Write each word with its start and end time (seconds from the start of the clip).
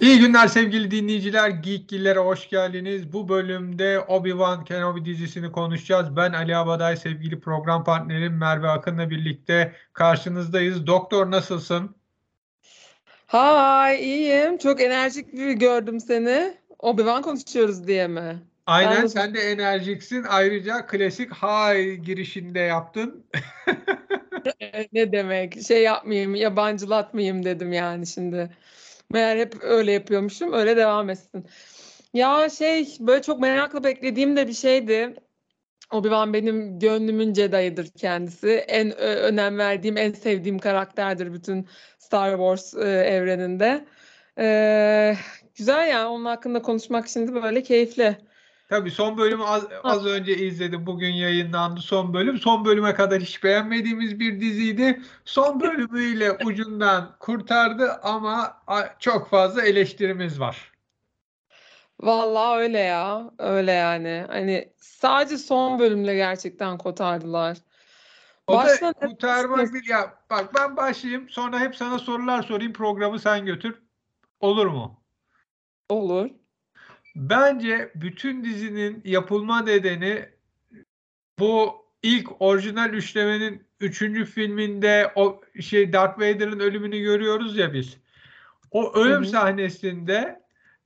İyi 0.00 0.18
günler 0.18 0.48
sevgili 0.48 0.90
dinleyiciler. 0.90 1.48
Geekgillere 1.48 2.18
hoş 2.18 2.48
geldiniz. 2.48 3.12
Bu 3.12 3.28
bölümde 3.28 3.98
Obi-Wan 4.08 4.64
Kenobi 4.64 5.04
dizisini 5.04 5.52
konuşacağız. 5.52 6.16
Ben 6.16 6.32
Ali 6.32 6.56
Abaday, 6.56 6.96
sevgili 6.96 7.40
program 7.40 7.84
partnerim 7.84 8.38
Merve 8.38 8.68
Akın'la 8.68 9.10
birlikte 9.10 9.72
karşınızdayız. 9.92 10.86
Doktor 10.86 11.30
nasılsın? 11.30 11.96
Hay 13.26 14.04
iyiyim. 14.04 14.58
Çok 14.58 14.80
enerjik 14.80 15.32
bir 15.32 15.50
gördüm 15.52 16.00
seni. 16.00 16.54
Obi-Wan 16.78 17.22
konuşuyoruz 17.22 17.86
diye 17.86 18.06
mi? 18.06 18.42
Aynen 18.66 19.02
ben 19.02 19.06
sen 19.06 19.34
de 19.34 19.40
enerjiksin. 19.40 20.24
Ayrıca 20.28 20.86
klasik 20.86 21.32
hay 21.32 21.94
girişinde 21.94 22.60
yaptın. 22.60 23.24
ne 24.92 25.12
demek? 25.12 25.62
Şey 25.66 25.82
yapmayayım, 25.82 26.34
yabancılatmayayım 26.34 27.44
dedim 27.44 27.72
yani 27.72 28.06
şimdi. 28.06 28.50
Meğer 29.10 29.36
hep 29.36 29.54
öyle 29.62 29.92
yapıyormuşum. 29.92 30.52
Öyle 30.52 30.76
devam 30.76 31.10
etsin. 31.10 31.46
Ya 32.14 32.48
şey 32.48 32.96
böyle 33.00 33.22
çok 33.22 33.40
merakla 33.40 33.84
beklediğim 33.84 34.36
de 34.36 34.48
bir 34.48 34.52
şeydi. 34.52 35.14
Obi-Wan 35.90 36.32
benim 36.32 36.78
gönlümün 36.78 37.34
Jedi'ıdır 37.34 37.88
kendisi. 37.88 38.48
En 38.50 38.96
önem 38.96 39.58
verdiğim, 39.58 39.96
en 39.96 40.12
sevdiğim 40.12 40.58
karakterdir 40.58 41.32
bütün 41.32 41.68
Star 41.98 42.30
Wars 42.30 42.74
e, 42.74 42.88
evreninde. 42.88 43.84
E, 44.38 45.16
güzel 45.54 45.88
yani 45.88 46.06
onun 46.08 46.24
hakkında 46.24 46.62
konuşmak 46.62 47.08
şimdi 47.08 47.34
böyle 47.34 47.62
keyifli. 47.62 48.18
Tabii 48.68 48.90
son 48.90 49.18
bölümü 49.18 49.44
az, 49.44 49.66
az 49.82 50.06
önce 50.06 50.36
izledim. 50.36 50.86
Bugün 50.86 51.12
yayınlandı 51.12 51.80
son 51.80 52.14
bölüm. 52.14 52.38
Son 52.38 52.64
bölüme 52.64 52.94
kadar 52.94 53.20
hiç 53.20 53.44
beğenmediğimiz 53.44 54.20
bir 54.20 54.40
diziydi. 54.40 55.02
Son 55.24 55.60
bölümüyle 55.60 56.32
ucundan 56.32 57.16
kurtardı 57.20 57.92
ama 58.02 58.62
çok 58.98 59.30
fazla 59.30 59.62
eleştirimiz 59.62 60.40
var. 60.40 60.72
Vallahi 62.00 62.58
öyle 62.58 62.78
ya. 62.78 63.30
Öyle 63.38 63.72
yani. 63.72 64.24
Hani 64.28 64.72
sadece 64.76 65.38
son 65.38 65.78
bölümle 65.78 66.14
gerçekten 66.14 66.78
kurtardılar. 66.78 67.58
O 68.46 68.54
Baştan 68.54 68.94
da 68.94 69.06
kurtarmak 69.06 69.74
bir 69.74 69.88
ya 69.88 70.14
bak 70.30 70.54
ben 70.54 70.76
başlayayım 70.76 71.28
sonra 71.28 71.60
hep 71.60 71.76
sana 71.76 71.98
sorular 71.98 72.42
sorayım 72.42 72.72
programı 72.72 73.18
sen 73.18 73.46
götür. 73.46 73.82
Olur 74.40 74.66
mu? 74.66 75.00
Olur. 75.88 76.30
Bence 77.16 77.92
bütün 77.94 78.44
dizinin 78.44 79.02
yapılma 79.04 79.62
nedeni 79.62 80.28
bu 81.38 81.86
ilk 82.02 82.42
orijinal 82.42 82.92
üçlemenin 82.92 83.66
üçüncü 83.80 84.24
filminde 84.24 85.12
o 85.14 85.40
şey 85.60 85.92
Darth 85.92 86.18
Vader'ın 86.18 86.60
ölümünü 86.60 86.98
görüyoruz 86.98 87.56
ya 87.56 87.72
biz. 87.72 87.96
O 88.70 88.94
ölüm 88.94 89.22
hı 89.22 89.26
hı. 89.26 89.30
sahnesinde 89.30 90.42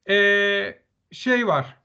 e, 0.09 0.17
şey 1.13 1.47
var. 1.47 1.77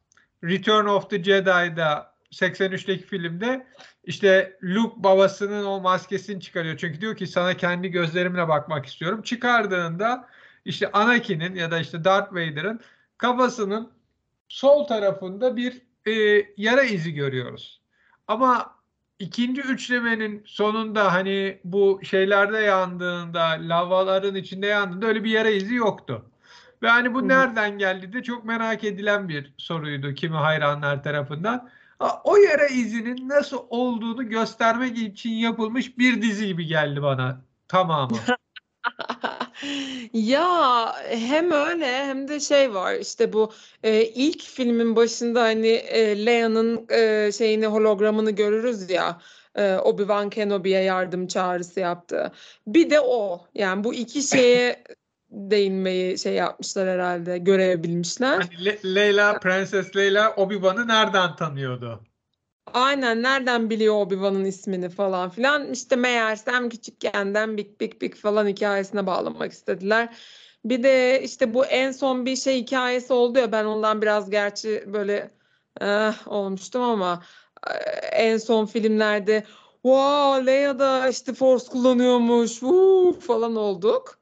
Return 0.44 0.86
of 0.86 1.10
the 1.10 1.24
Jedi'da 1.24 2.16
83'teki 2.32 3.06
filmde 3.06 3.68
işte 4.04 4.58
Luke 4.64 5.04
babasının 5.04 5.66
o 5.66 5.82
maskesini 5.82 6.42
çıkarıyor. 6.42 6.78
Çünkü 6.78 7.02
diyor 7.02 7.16
ki 7.16 7.28
sana 7.28 7.58
kendi 7.58 7.90
gözlerimle 7.90 8.48
bakmak 8.48 8.86
istiyorum. 8.86 9.22
Çıkardığında 9.22 10.28
işte 10.66 10.92
Anakin'in 10.92 11.56
ya 11.56 11.72
da 11.72 11.80
işte 11.80 12.04
Darth 12.04 12.34
Vader'ın 12.34 12.80
kafasının 13.18 13.96
sol 14.48 14.84
tarafında 14.84 15.56
bir 15.56 15.82
e, 16.08 16.12
yara 16.58 16.84
izi 16.84 17.14
görüyoruz. 17.14 17.82
Ama 18.28 18.76
ikinci 19.20 19.62
üçlemenin 19.62 20.44
sonunda 20.46 21.14
hani 21.14 21.60
bu 21.64 22.00
şeylerde 22.04 22.58
yandığında, 22.58 23.58
lavaların 23.62 24.36
içinde 24.36 24.68
yandığında 24.68 25.06
öyle 25.06 25.24
bir 25.24 25.32
yara 25.32 25.50
izi 25.50 25.76
yoktu. 25.76 26.26
Ve 26.82 26.90
hani 26.90 27.14
bu 27.14 27.28
nereden 27.28 27.78
geldi 27.78 28.14
de 28.14 28.24
çok 28.24 28.46
merak 28.46 28.84
edilen 28.84 29.30
bir 29.30 29.54
soruydu 29.58 30.14
kimi 30.14 30.36
hayranlar 30.36 31.04
tarafından. 31.04 31.70
O 32.24 32.38
yara 32.38 32.68
izinin 32.68 33.30
nasıl 33.30 33.66
olduğunu 33.70 34.30
göstermek 34.30 34.98
için 34.98 35.30
yapılmış 35.30 35.98
bir 35.98 36.22
dizi 36.22 36.48
gibi 36.48 36.66
geldi 36.66 37.02
bana 37.02 37.42
tamamı. 37.68 38.18
Ya 40.14 40.94
hem 41.10 41.52
öyle 41.52 41.86
hem 41.86 42.28
de 42.28 42.40
şey 42.40 42.74
var 42.74 42.94
işte 42.94 43.34
bu 43.34 43.52
e, 43.84 44.06
ilk 44.06 44.42
filmin 44.42 44.96
başında 44.96 45.42
hani 45.42 45.68
e, 45.68 46.26
Leia'nın 46.26 46.86
e, 46.90 47.32
şeyini 47.32 47.66
hologramını 47.68 48.32
görürüz 48.32 48.90
ya 48.90 49.22
e, 49.56 49.62
Obi-Wan 49.62 50.30
Kenobi'ye 50.30 50.82
yardım 50.82 51.28
çağrısı 51.28 51.80
yaptı. 51.80 52.32
Bir 52.68 52.90
de 52.90 53.00
o 53.00 53.48
yani 53.54 53.84
bu 53.84 53.94
iki 53.94 54.22
şeye 54.22 54.84
değinmeyi 55.32 56.20
şey 56.20 56.34
yapmışlar 56.34 56.90
herhalde 56.90 57.38
görebilmişler. 57.38 58.38
Hani 58.38 58.66
Le- 58.66 58.96
Leyla 58.96 59.40
Prenses 59.40 59.96
Leyla 59.96 60.30
Obi-Wan'ı 60.30 60.88
nereden 60.88 61.36
tanıyordu? 61.36 62.04
Aynen 62.74 63.24
nereden 63.24 63.70
biliyor 63.70 63.96
Obi-Wan'ın 63.96 64.46
ismini 64.46 64.90
falan 64.90 65.30
filan. 65.30 65.72
İşte 65.72 65.96
meğersem 65.96 66.70
küçükkenden 66.70 67.58
Big 67.58 67.80
Big 67.82 68.02
Big 68.02 68.16
falan 68.16 68.48
hikayesine 68.48 69.08
bağlamak 69.08 69.52
istediler. 69.52 70.16
Bir 70.66 70.84
de 70.84 71.22
işte 71.24 71.54
bu 71.54 71.66
en 71.66 71.92
son 71.92 72.26
bir 72.26 72.36
şey 72.36 72.62
hikayesi 72.62 73.14
oldu 73.14 73.40
ya 73.40 73.52
ben 73.52 73.66
ondan 73.66 74.02
biraz 74.02 74.30
gerçi 74.30 74.84
böyle 74.94 75.32
eh, 75.82 76.28
olmuştum 76.28 76.82
ama 76.82 77.24
eh, 77.68 78.10
en 78.12 78.38
son 78.38 78.66
filmlerde 78.66 79.44
wow 79.84 80.46
Leia 80.46 80.80
da 80.80 81.10
işte 81.10 81.34
Force 81.34 81.66
kullanıyormuş 81.68 82.52
woo, 82.52 83.20
falan 83.20 83.56
olduk. 83.56 84.20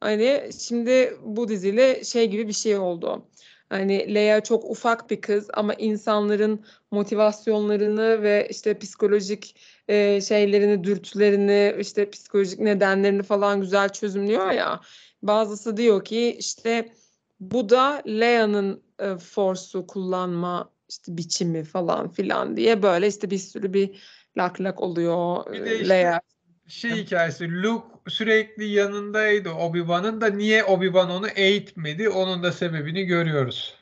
Hani 0.00 0.50
şimdi 0.60 1.18
bu 1.22 1.48
diziyle 1.48 2.04
şey 2.04 2.30
gibi 2.30 2.48
bir 2.48 2.52
şey 2.52 2.78
oldu. 2.78 3.28
Hani 3.68 4.14
Leia 4.14 4.40
çok 4.40 4.64
ufak 4.64 5.10
bir 5.10 5.20
kız 5.20 5.48
ama 5.54 5.74
insanların 5.74 6.64
motivasyonlarını 6.90 8.22
ve 8.22 8.48
işte 8.50 8.78
psikolojik 8.78 9.56
e, 9.88 10.20
şeylerini, 10.20 10.84
dürtülerini, 10.84 11.76
işte 11.80 12.10
psikolojik 12.10 12.60
nedenlerini 12.60 13.22
falan 13.22 13.60
güzel 13.60 13.88
çözümlüyor 13.88 14.50
ya. 14.50 14.80
Bazısı 15.22 15.76
diyor 15.76 16.04
ki 16.04 16.36
işte 16.38 16.92
bu 17.40 17.68
da 17.68 18.02
Leia'nın 18.06 18.82
e, 18.98 19.16
Force'u 19.16 19.86
kullanma 19.86 20.70
işte 20.88 21.16
biçimi 21.16 21.64
falan 21.64 22.08
filan 22.08 22.56
diye 22.56 22.82
böyle 22.82 23.06
işte 23.08 23.30
bir 23.30 23.38
sürü 23.38 23.72
bir 23.72 24.02
lak 24.36 24.60
lak 24.60 24.80
oluyor 24.80 25.52
bir 25.52 25.64
de 25.64 25.80
işte 25.80 25.88
Leia. 25.88 26.20
Şey 26.66 26.90
hikayesi 26.90 27.62
Luke 27.62 27.86
sürekli 28.08 28.64
yanındaydı 28.64 29.48
Obi-Wan'ın 29.48 30.20
da 30.20 30.26
niye 30.26 30.62
Obi-Wan 30.62 31.10
onu 31.10 31.28
eğitmedi 31.28 32.08
onun 32.08 32.42
da 32.42 32.52
sebebini 32.52 33.04
görüyoruz. 33.04 33.74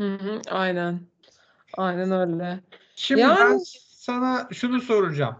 Hı 0.00 0.14
hı, 0.14 0.40
aynen. 0.50 1.00
Aynen 1.76 2.10
öyle. 2.10 2.60
Şimdi 2.96 3.20
yani... 3.20 3.38
ben 3.38 3.60
sana 3.90 4.48
şunu 4.52 4.80
soracağım. 4.80 5.36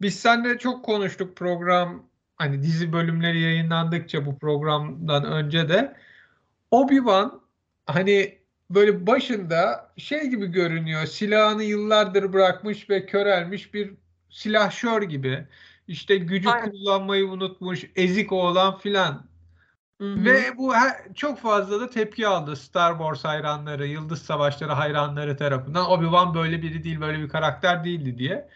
Biz 0.00 0.20
seninle 0.20 0.58
çok 0.58 0.84
konuştuk 0.84 1.36
program 1.36 2.06
hani 2.36 2.62
dizi 2.62 2.92
bölümleri 2.92 3.40
yayınlandıkça 3.40 4.26
bu 4.26 4.38
programdan 4.38 5.24
önce 5.24 5.68
de 5.68 5.96
Obi-Wan 6.70 7.40
hani 7.86 8.38
böyle 8.70 9.06
başında 9.06 9.92
şey 9.96 10.22
gibi 10.22 10.46
görünüyor. 10.46 11.06
Silahını 11.06 11.64
yıllardır 11.64 12.32
bırakmış 12.32 12.90
ve 12.90 13.06
körelmiş 13.06 13.74
bir 13.74 13.94
silahşör 14.30 15.02
gibi. 15.02 15.46
İşte 15.88 16.16
gücü 16.16 16.48
Aynen. 16.48 16.70
kullanmayı 16.70 17.26
unutmuş, 17.26 17.84
ezik 17.96 18.32
oğlan 18.32 18.78
filan. 18.78 19.30
Ve 20.00 20.58
bu 20.58 20.74
her, 20.74 21.14
çok 21.14 21.38
fazla 21.38 21.80
da 21.80 21.90
tepki 21.90 22.26
aldı 22.26 22.56
Star 22.56 22.92
Wars 22.92 23.24
hayranları, 23.24 23.86
Yıldız 23.86 24.22
Savaşları 24.22 24.72
hayranları 24.72 25.36
tarafından. 25.36 25.84
Obi-Wan 25.84 26.34
böyle 26.34 26.62
biri 26.62 26.84
değil, 26.84 27.00
böyle 27.00 27.18
bir 27.18 27.28
karakter 27.28 27.84
değildi 27.84 28.18
diye. 28.18 28.48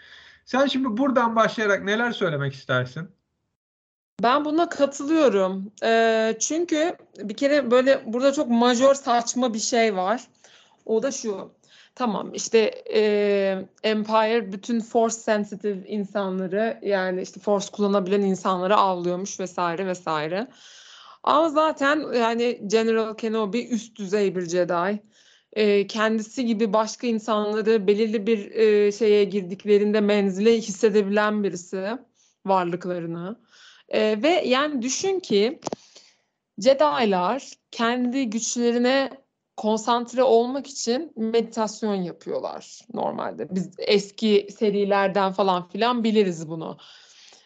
Sen 0.44 0.66
şimdi 0.66 0.96
buradan 0.96 1.36
başlayarak 1.36 1.84
neler 1.84 2.12
söylemek 2.12 2.54
istersin? 2.54 3.08
Ben 4.22 4.44
buna 4.44 4.68
katılıyorum. 4.68 5.72
Ee, 5.82 6.36
çünkü 6.40 6.96
bir 7.18 7.36
kere 7.36 7.70
böyle 7.70 8.02
burada 8.06 8.32
çok 8.32 8.50
majör 8.50 8.94
saçma 8.94 9.54
bir 9.54 9.58
şey 9.58 9.96
var. 9.96 10.24
O 10.86 11.02
da 11.02 11.12
şu. 11.12 11.50
Tamam 11.94 12.34
işte 12.34 12.58
e, 12.94 13.00
Empire 13.82 14.52
bütün 14.52 14.80
force 14.80 15.14
sensitive 15.14 15.88
insanları 15.88 16.78
yani 16.82 17.22
işte 17.22 17.40
force 17.40 17.66
kullanabilen 17.72 18.20
insanları 18.20 18.76
avlıyormuş 18.76 19.40
vesaire 19.40 19.86
vesaire. 19.86 20.48
Ama 21.22 21.48
zaten 21.48 22.12
yani 22.14 22.60
General 22.66 23.14
Kenobi 23.14 23.64
üst 23.64 23.98
düzey 23.98 24.36
bir 24.36 24.48
Jedi. 24.48 25.02
E, 25.52 25.86
kendisi 25.86 26.46
gibi 26.46 26.72
başka 26.72 27.06
insanları 27.06 27.86
belirli 27.86 28.26
bir 28.26 28.50
e, 28.50 28.92
şeye 28.92 29.24
girdiklerinde 29.24 30.00
menzile 30.00 30.58
hissedebilen 30.58 31.44
birisi 31.44 31.98
varlıklarını. 32.46 33.40
E, 33.88 34.22
ve 34.22 34.28
yani 34.28 34.82
düşün 34.82 35.20
ki 35.20 35.60
Jedi'lar 36.58 37.52
kendi 37.70 38.30
güçlerine 38.30 39.23
konsantre 39.56 40.22
olmak 40.22 40.66
için 40.66 41.12
meditasyon 41.16 41.94
yapıyorlar 41.94 42.80
normalde. 42.94 43.54
Biz 43.54 43.70
eski 43.78 44.48
serilerden 44.58 45.32
falan 45.32 45.68
filan 45.68 46.04
biliriz 46.04 46.48
bunu. 46.48 46.76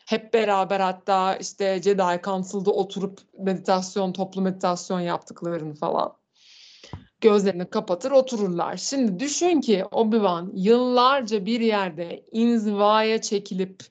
hep 0.08 0.34
beraber 0.34 0.80
hatta 0.80 1.36
işte 1.36 1.82
Jedi 1.82 2.22
Council'da 2.24 2.70
oturup 2.70 3.18
meditasyon, 3.38 4.12
toplu 4.12 4.40
meditasyon 4.40 5.00
yaptıklarını 5.00 5.74
falan. 5.74 6.12
Gözlerini 7.20 7.70
kapatır 7.70 8.10
otururlar. 8.10 8.76
Şimdi 8.76 9.18
düşün 9.20 9.60
ki 9.60 9.84
Obi-Wan 9.90 10.50
yıllarca 10.54 11.46
bir 11.46 11.60
yerde 11.60 12.24
inzivaya 12.32 13.20
çekilip 13.20 13.82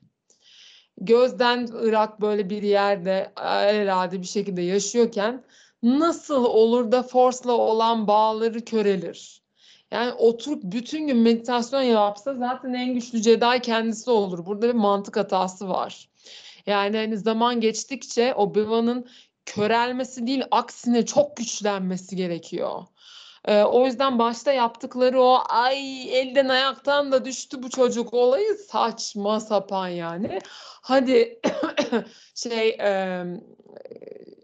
gözden 1.02 1.68
ırak 1.68 2.22
böyle 2.22 2.50
bir 2.50 2.64
yerde 2.64 3.32
herhalde 3.36 4.22
bir 4.22 4.28
şekilde 4.28 4.62
yaşıyorken 4.62 5.44
nasıl 5.84 6.46
olur 6.46 6.92
da 6.92 7.04
Force'la 7.04 7.52
olan 7.52 8.08
bağları 8.08 8.66
körelir? 8.66 9.42
Yani 9.92 10.14
oturup 10.14 10.64
bütün 10.64 11.08
gün 11.08 11.18
meditasyon 11.18 11.82
yapsa 11.82 12.34
zaten 12.34 12.74
en 12.74 12.94
güçlü 12.94 13.24
Jedi 13.24 13.62
kendisi 13.62 14.10
olur. 14.10 14.46
Burada 14.46 14.68
bir 14.68 14.74
mantık 14.74 15.18
hatası 15.18 15.70
var. 15.70 16.10
Yani 16.66 16.98
hani 16.98 17.18
zaman 17.18 17.62
geçtikçe 17.62 18.34
Obi-Wan'ın 18.34 19.08
körelmesi 19.46 20.28
değil 20.28 20.44
aksine 20.52 21.06
çok 21.06 21.38
güçlenmesi 21.38 22.16
gerekiyor. 22.16 22.84
Ee, 23.46 23.64
o 23.64 23.86
yüzden 23.86 24.20
başta 24.20 24.52
yaptıkları 24.52 25.22
o 25.22 25.40
ay 25.50 26.02
elden 26.20 26.50
ayaktan 26.50 27.12
da 27.12 27.26
düştü 27.26 27.64
bu 27.64 27.70
çocuk 27.70 28.14
olayı 28.14 28.54
saçma 28.54 29.40
sapan 29.40 29.88
yani. 29.88 30.40
Hadi 30.82 31.42
şey 32.36 32.70
e, 32.70 33.24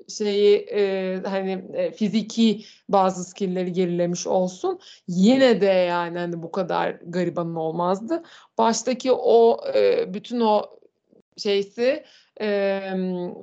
şeyi 0.09 0.57
e, 0.57 1.21
hani 1.25 1.65
e, 1.73 1.91
fiziki 1.91 2.65
bazı 2.89 3.23
skill'leri 3.23 3.71
gerilemiş 3.73 4.27
olsun 4.27 4.79
yine 5.07 5.61
de 5.61 5.65
yani 5.65 6.19
hani 6.19 6.43
bu 6.43 6.51
kadar 6.51 6.89
garibanın 6.89 7.55
olmazdı. 7.55 8.23
Baştaki 8.57 9.11
o 9.11 9.57
e, 9.75 10.13
bütün 10.13 10.39
o 10.39 10.79
şeysi 11.37 12.03
e, 12.41 12.47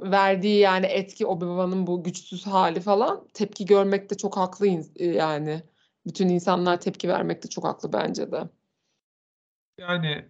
verdiği 0.03 0.59
yani 0.59 0.87
etki 0.87 1.27
Obi-Wan'ın 1.27 1.87
bu 1.87 2.05
güçsüz 2.05 2.47
hali 2.47 2.81
falan 2.81 3.29
tepki 3.35 3.67
görmekte 3.67 4.17
çok 4.17 4.37
haklı 4.37 4.67
yani. 4.99 5.63
Bütün 6.07 6.29
insanlar 6.29 6.81
tepki 6.81 7.09
vermekte 7.09 7.49
çok 7.49 7.65
haklı 7.65 7.93
bence 7.93 8.33
de. 8.33 8.41
Yani 9.79 10.25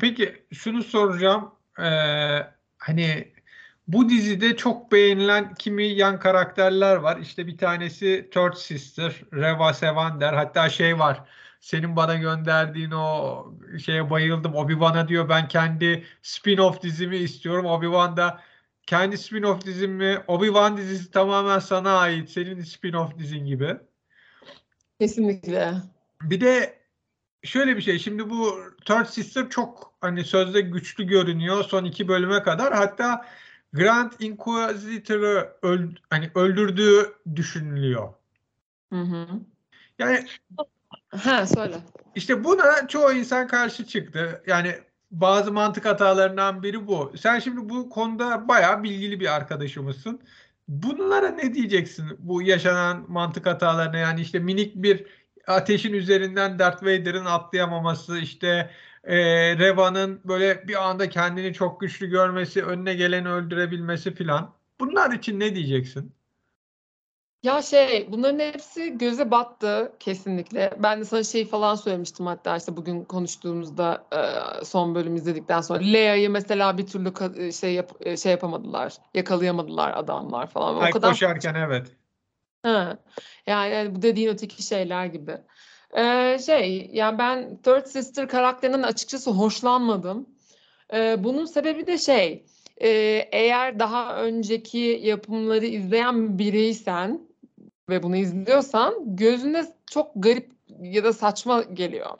peki 0.00 0.46
şunu 0.52 0.82
soracağım. 0.82 1.54
Ee, 1.78 2.38
hani 2.78 3.32
bu 3.88 4.08
dizide 4.08 4.56
çok 4.56 4.92
beğenilen 4.92 5.54
kimi 5.54 5.84
yan 5.84 6.18
karakterler 6.18 6.96
var. 6.96 7.18
İşte 7.18 7.46
bir 7.46 7.58
tanesi 7.58 8.30
Third 8.32 8.54
Sister, 8.54 9.20
Reva 9.32 9.74
Sevander. 9.74 10.32
Hatta 10.32 10.68
şey 10.68 10.98
var. 10.98 11.22
Senin 11.60 11.96
bana 11.96 12.14
gönderdiğin 12.14 12.90
o 12.90 13.46
şeye 13.84 14.10
bayıldım. 14.10 14.52
Obi-Wan'a 14.52 15.08
diyor 15.08 15.28
ben 15.28 15.48
kendi 15.48 16.04
spin-off 16.22 16.82
dizimi 16.82 17.16
istiyorum. 17.16 17.64
Obi-Wan 17.64 18.16
da 18.16 18.40
kendi 18.86 19.16
spin-off 19.16 19.64
dizimi, 19.64 20.18
Obi-Wan 20.28 20.76
dizisi 20.76 21.10
tamamen 21.10 21.58
sana 21.58 21.98
ait. 21.98 22.30
Senin 22.30 22.60
spin-off 22.60 23.18
dizin 23.18 23.46
gibi. 23.46 23.76
Kesinlikle. 25.00 25.74
Bir 26.22 26.40
de 26.40 26.78
şöyle 27.42 27.76
bir 27.76 27.82
şey. 27.82 27.98
Şimdi 27.98 28.30
bu 28.30 28.58
Third 28.84 29.06
Sister 29.06 29.48
çok 29.48 29.92
hani 30.00 30.24
sözde 30.24 30.60
güçlü 30.60 31.04
görünüyor 31.04 31.64
son 31.64 31.84
iki 31.84 32.08
bölüme 32.08 32.42
kadar. 32.42 32.74
Hatta 32.74 33.26
Grand 33.76 34.12
Inquisitor'ı 34.20 35.52
öl, 35.62 35.88
hani 36.10 36.30
öldürdüğü 36.34 37.12
düşünülüyor. 37.36 38.08
Hı 38.92 39.00
hı. 39.00 39.26
Yani 39.98 40.26
ha 41.08 41.46
söyle. 41.46 41.76
İşte 42.14 42.44
buna 42.44 42.88
çoğu 42.88 43.12
insan 43.12 43.46
karşı 43.46 43.86
çıktı. 43.86 44.42
Yani 44.46 44.74
bazı 45.10 45.52
mantık 45.52 45.84
hatalarından 45.84 46.62
biri 46.62 46.86
bu. 46.86 47.12
Sen 47.20 47.38
şimdi 47.38 47.68
bu 47.68 47.90
konuda 47.90 48.48
bayağı 48.48 48.82
bilgili 48.82 49.20
bir 49.20 49.34
arkadaşımızsın. 49.34 50.20
Bunlara 50.68 51.28
ne 51.28 51.54
diyeceksin? 51.54 52.04
Bu 52.18 52.42
yaşanan 52.42 53.04
mantık 53.08 53.46
hatalarına 53.46 53.96
yani 53.96 54.20
işte 54.20 54.38
minik 54.38 54.74
bir 54.74 55.06
ateşin 55.46 55.92
üzerinden 55.92 56.58
Darth 56.58 56.82
Vader'ın 56.82 57.24
atlayamaması, 57.24 58.18
işte 58.18 58.70
e, 59.04 59.16
Reva'nın 59.58 60.20
böyle 60.24 60.68
bir 60.68 60.88
anda 60.88 61.08
kendini 61.08 61.54
çok 61.54 61.80
güçlü 61.80 62.06
görmesi, 62.06 62.64
önüne 62.64 62.94
geleni 62.94 63.28
öldürebilmesi 63.28 64.14
filan. 64.14 64.54
Bunlar 64.80 65.10
için 65.10 65.40
ne 65.40 65.54
diyeceksin? 65.54 66.16
Ya 67.42 67.62
şey 67.62 68.08
bunların 68.12 68.38
hepsi 68.38 68.98
göze 68.98 69.30
battı 69.30 69.92
kesinlikle. 70.00 70.72
Ben 70.82 71.00
de 71.00 71.04
sana 71.04 71.22
şey 71.22 71.46
falan 71.46 71.74
söylemiştim 71.74 72.26
hatta 72.26 72.56
işte 72.56 72.76
bugün 72.76 73.04
konuştuğumuzda 73.04 74.04
e, 74.12 74.20
son 74.64 74.94
bölüm 74.94 75.16
izledikten 75.16 75.60
sonra 75.60 75.78
Leia'yı 75.78 76.30
mesela 76.30 76.78
bir 76.78 76.86
türlü 76.86 77.52
şey 77.52 77.74
yap 77.74 77.92
şey 78.18 78.32
yapamadılar. 78.32 78.94
Yakalayamadılar 79.14 79.92
adamlar 79.96 80.46
falan. 80.46 80.82
Ay, 80.82 80.90
o 80.90 80.92
kadar 80.92 81.10
koşarken 81.10 81.54
evet. 81.54 81.86
Ha. 82.66 82.98
Yani 83.46 83.94
bu 83.94 84.02
dediğin 84.02 84.28
öteki 84.28 84.62
şeyler 84.62 85.06
gibi. 85.06 85.38
Ee, 85.96 86.38
şey 86.46 86.90
yani 86.92 87.18
ben 87.18 87.56
Third 87.62 87.86
Sister 87.86 88.28
karakterinden 88.28 88.82
açıkçası 88.82 89.30
hoşlanmadım. 89.30 90.28
Ee, 90.92 91.24
bunun 91.24 91.44
sebebi 91.44 91.86
de 91.86 91.98
şey 91.98 92.44
e, 92.76 92.88
eğer 93.32 93.78
daha 93.78 94.22
önceki 94.22 95.00
yapımları 95.02 95.66
izleyen 95.66 96.38
biriysen 96.38 97.20
ve 97.88 98.02
bunu 98.02 98.16
izliyorsan 98.16 99.16
gözüne 99.16 99.64
çok 99.90 100.10
garip 100.14 100.50
ya 100.80 101.04
da 101.04 101.12
saçma 101.12 101.62
geliyor. 101.62 102.10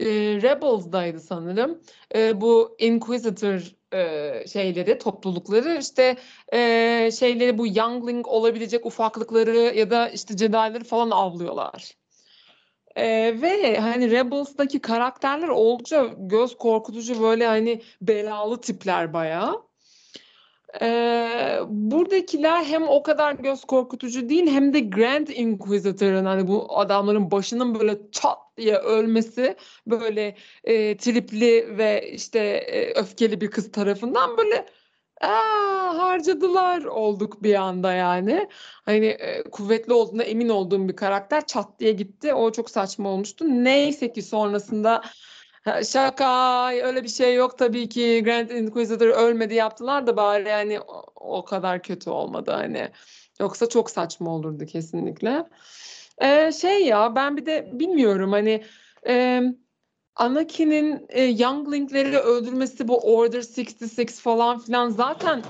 E, 0.00 0.06
Rebels'daydı 0.42 1.20
sanırım. 1.20 1.82
E, 2.14 2.40
bu 2.40 2.76
Inquisitor 2.78 3.60
e, 3.92 4.46
şeyleri, 4.48 4.98
toplulukları 4.98 5.78
işte 5.80 6.16
e, 6.52 7.10
şeyleri 7.18 7.58
bu 7.58 7.66
youngling 7.66 8.28
olabilecek 8.28 8.86
ufaklıkları 8.86 9.56
ya 9.56 9.90
da 9.90 10.08
işte 10.08 10.36
Jedi'ları 10.36 10.84
falan 10.84 11.10
avlıyorlar. 11.10 11.94
E, 12.96 13.06
ve 13.42 13.78
hani 13.78 14.10
Rebels'daki 14.10 14.80
karakterler 14.80 15.48
oldukça 15.48 16.10
göz 16.18 16.56
korkutucu 16.56 17.22
böyle 17.22 17.46
hani 17.46 17.82
belalı 18.02 18.60
tipler 18.60 19.12
bayağı. 19.12 19.67
Ee, 20.80 21.58
buradakiler 21.68 22.64
hem 22.64 22.88
o 22.88 23.02
kadar 23.02 23.32
göz 23.32 23.64
korkutucu 23.64 24.28
değil 24.28 24.46
hem 24.46 24.74
de 24.74 24.80
Grand 24.80 25.28
Inquisitor'ın 25.28 26.24
hani 26.24 26.48
bu 26.48 26.78
adamların 26.78 27.30
başının 27.30 27.80
böyle 27.80 27.98
çat 28.12 28.38
diye 28.56 28.76
ölmesi 28.76 29.56
böyle 29.86 30.36
e, 30.64 30.96
tripli 30.96 31.78
ve 31.78 32.10
işte 32.12 32.38
e, 32.38 33.00
öfkeli 33.00 33.40
bir 33.40 33.50
kız 33.50 33.72
tarafından 33.72 34.36
böyle 34.36 34.66
Aa, 35.20 35.98
harcadılar 35.98 36.84
olduk 36.84 37.42
bir 37.42 37.54
anda 37.54 37.92
yani. 37.92 38.48
Hani 38.84 39.06
e, 39.06 39.42
kuvvetli 39.42 39.92
olduğuna 39.92 40.22
emin 40.22 40.48
olduğum 40.48 40.88
bir 40.88 40.96
karakter 40.96 41.46
çat 41.46 41.80
diye 41.80 41.92
gitti. 41.92 42.34
O 42.34 42.52
çok 42.52 42.70
saçma 42.70 43.08
olmuştu. 43.08 43.44
Neyse 43.48 44.12
ki 44.12 44.22
sonrasında 44.22 45.02
Şaka 45.84 46.70
öyle 46.72 47.04
bir 47.04 47.08
şey 47.08 47.34
yok 47.34 47.58
tabii 47.58 47.88
ki 47.88 48.22
Grand 48.24 48.50
Inquisitor 48.50 49.06
ölmedi 49.06 49.54
yaptılar 49.54 50.06
da 50.06 50.16
bari 50.16 50.48
yani 50.48 50.80
o, 51.16 51.44
kadar 51.44 51.82
kötü 51.82 52.10
olmadı 52.10 52.50
hani. 52.50 52.90
Yoksa 53.40 53.68
çok 53.68 53.90
saçma 53.90 54.30
olurdu 54.30 54.66
kesinlikle. 54.66 55.44
Ee, 56.22 56.52
şey 56.52 56.86
ya 56.86 57.14
ben 57.14 57.36
bir 57.36 57.46
de 57.46 57.70
bilmiyorum 57.72 58.32
hani 58.32 58.64
e, 59.08 59.42
Anakin'in 60.16 61.06
e, 61.08 61.22
Youngling'leri 61.22 62.18
öldürmesi 62.18 62.88
bu 62.88 63.16
Order 63.16 63.38
66 63.38 64.06
falan 64.06 64.58
filan 64.58 64.90
zaten 64.90 65.42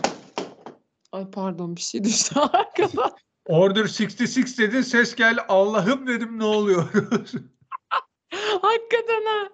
Ay 1.13 1.31
pardon 1.31 1.77
bir 1.77 1.81
şey 1.81 2.05
düştü 2.05 2.41
arkadan. 2.53 3.13
Order 3.47 3.81
66 3.81 4.59
dedin 4.59 4.83
ses 4.83 5.15
geldi 5.15 5.41
Allah'ım 5.49 6.07
dedim 6.07 6.39
ne 6.39 6.45
oluyor? 6.45 6.89
Hakikaten 8.63 9.23
ha. 9.27 9.49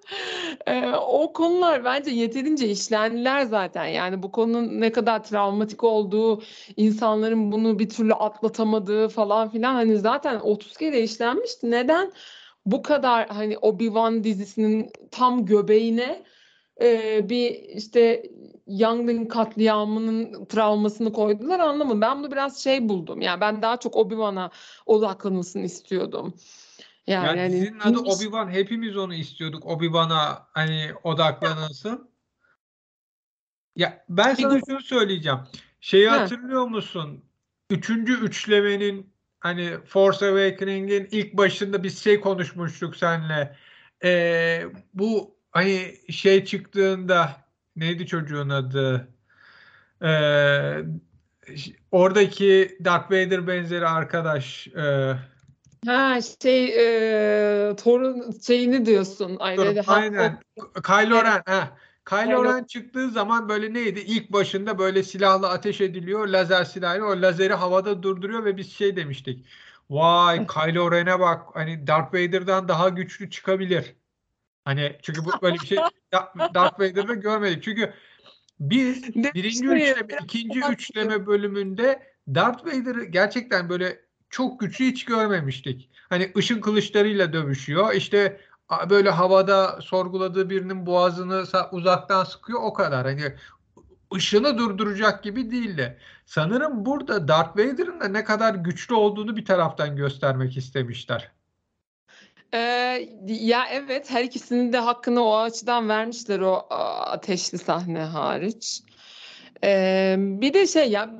Eee, 0.68 0.92
o 1.08 1.32
konular 1.32 1.84
bence 1.84 2.10
yeterince 2.10 2.68
işlendiler 2.68 3.42
zaten. 3.42 3.86
Yani 3.86 4.22
bu 4.22 4.32
konunun 4.32 4.80
ne 4.80 4.92
kadar 4.92 5.24
travmatik 5.24 5.84
olduğu, 5.84 6.42
insanların 6.76 7.52
bunu 7.52 7.78
bir 7.78 7.88
türlü 7.88 8.14
atlatamadığı 8.14 9.08
falan 9.08 9.48
filan 9.50 9.74
hani 9.74 9.98
zaten 9.98 10.40
30 10.40 10.76
kere 10.76 11.00
işlenmişti. 11.02 11.70
Neden 11.70 12.12
bu 12.66 12.82
kadar 12.82 13.28
hani 13.28 13.54
Obi-Wan 13.54 14.24
dizisinin 14.24 14.90
tam 15.10 15.46
göbeğine 15.46 16.22
eee, 16.80 17.26
bir 17.28 17.50
işte 17.54 18.22
Youngling 18.66 19.32
katliamının 19.32 20.44
travmasını 20.44 21.12
koydular 21.12 21.60
anlamadım. 21.60 22.00
Ben 22.00 22.18
bunu 22.18 22.30
biraz 22.32 22.58
şey 22.64 22.88
buldum. 22.88 23.20
Yani 23.20 23.40
ben 23.40 23.62
daha 23.62 23.76
çok 23.76 23.94
Obi-Wan'a 23.96 24.50
odaklanılsın 24.86 25.62
istiyordum. 25.62 26.34
Yani, 27.06 27.38
yani 27.38 27.52
dizinin 27.52 27.80
adı 27.80 27.98
Obi-Wan. 27.98 28.50
Hepimiz 28.50 28.96
onu 28.96 29.14
istiyorduk. 29.14 29.64
Obi-Wan'a 29.64 30.46
hani 30.52 30.90
odaklanılsın. 31.02 32.10
Ya 33.76 34.04
ben 34.08 34.34
sana 34.34 34.60
şunu 34.68 34.80
söyleyeceğim. 34.80 35.38
Şeyi 35.80 36.08
ha. 36.08 36.20
hatırlıyor 36.20 36.66
musun? 36.66 37.24
Üçüncü 37.70 38.20
üçlemenin 38.20 39.14
hani 39.40 39.78
Force 39.86 40.26
Awakening'in 40.26 41.08
ilk 41.10 41.36
başında 41.36 41.82
biz 41.82 42.04
şey 42.04 42.20
konuşmuştuk 42.20 42.96
seninle. 42.96 43.56
Ee, 44.04 44.64
bu 44.94 45.36
hani 45.50 45.96
şey 46.10 46.44
çıktığında 46.44 47.36
neydi 47.76 48.06
çocuğun 48.06 48.48
adı? 48.48 49.08
Ee, 50.02 50.84
oradaki 51.90 52.78
Darth 52.84 53.06
Vader 53.06 53.46
benzeri 53.46 53.86
arkadaş 53.86 54.66
e, 54.66 55.14
Ha 55.86 56.18
şey 56.42 56.64
e, 56.66 57.76
Thor'un 57.76 58.32
şeyini 58.46 58.86
diyorsun. 58.86 59.36
Aynen. 59.40 59.84
aynen. 59.86 60.40
Kylo 60.86 61.24
Ren. 61.24 61.42
Ha. 61.46 61.76
Kylo 62.04 62.44
Ren 62.44 62.64
çıktığı 62.64 63.10
zaman 63.10 63.48
böyle 63.48 63.74
neydi? 63.74 64.00
İlk 64.00 64.32
başında 64.32 64.78
böyle 64.78 65.02
silahla 65.02 65.48
ateş 65.48 65.80
ediliyor. 65.80 66.28
Lazer 66.28 66.64
silahıyla 66.64 67.06
o 67.06 67.22
lazeri 67.22 67.54
havada 67.54 68.02
durduruyor 68.02 68.44
ve 68.44 68.56
biz 68.56 68.72
şey 68.72 68.96
demiştik. 68.96 69.46
Vay 69.90 70.46
Kylo 70.46 70.92
Ren'e 70.92 71.20
bak 71.20 71.42
hani 71.54 71.86
Darth 71.86 72.14
Vader'dan 72.14 72.68
daha 72.68 72.88
güçlü 72.88 73.30
çıkabilir. 73.30 73.94
Hani 74.64 74.96
çünkü 75.02 75.24
bu 75.24 75.30
böyle 75.42 75.54
bir 75.54 75.66
şey 75.66 75.78
Darth 76.54 76.80
Vader'da 76.80 77.14
görmedik. 77.14 77.62
Çünkü 77.62 77.94
biz 78.60 79.14
birinci 79.14 79.66
üçleme, 79.66 80.18
ikinci 80.24 80.60
üçleme 80.70 81.26
bölümünde 81.26 82.02
Darth 82.34 82.66
Vader'ı 82.66 83.04
gerçekten 83.04 83.68
böyle 83.68 84.03
çok 84.34 84.60
güçlü 84.60 84.84
hiç 84.84 85.04
görmemiştik. 85.04 85.90
Hani 86.08 86.32
ışın 86.36 86.60
kılıçlarıyla 86.60 87.32
dövüşüyor. 87.32 87.92
İşte 87.94 88.40
böyle 88.90 89.10
havada 89.10 89.80
sorguladığı 89.82 90.50
birinin 90.50 90.86
boğazını 90.86 91.44
uzaktan 91.72 92.24
sıkıyor 92.24 92.60
o 92.62 92.72
kadar. 92.72 93.06
Hani 93.06 93.34
ışını 94.14 94.58
durduracak 94.58 95.22
gibi 95.22 95.50
değildi. 95.50 95.98
Sanırım 96.26 96.86
burada 96.86 97.28
Darth 97.28 97.56
Vader'ın 97.56 98.00
da 98.00 98.08
ne 98.08 98.24
kadar 98.24 98.54
güçlü 98.54 98.94
olduğunu 98.94 99.36
bir 99.36 99.44
taraftan 99.44 99.96
göstermek 99.96 100.56
istemişler. 100.56 101.30
Ee, 102.54 102.58
ya 103.26 103.64
evet 103.70 104.10
her 104.10 104.24
ikisinin 104.24 104.72
de 104.72 104.78
hakkını 104.78 105.24
o 105.24 105.36
açıdan 105.36 105.88
vermişler 105.88 106.40
o 106.40 106.66
ateşli 106.70 107.58
sahne 107.58 108.00
hariç. 108.00 108.82
Ee, 109.64 110.16
bir 110.18 110.54
de 110.54 110.66
şey 110.66 110.90
ya 110.90 111.10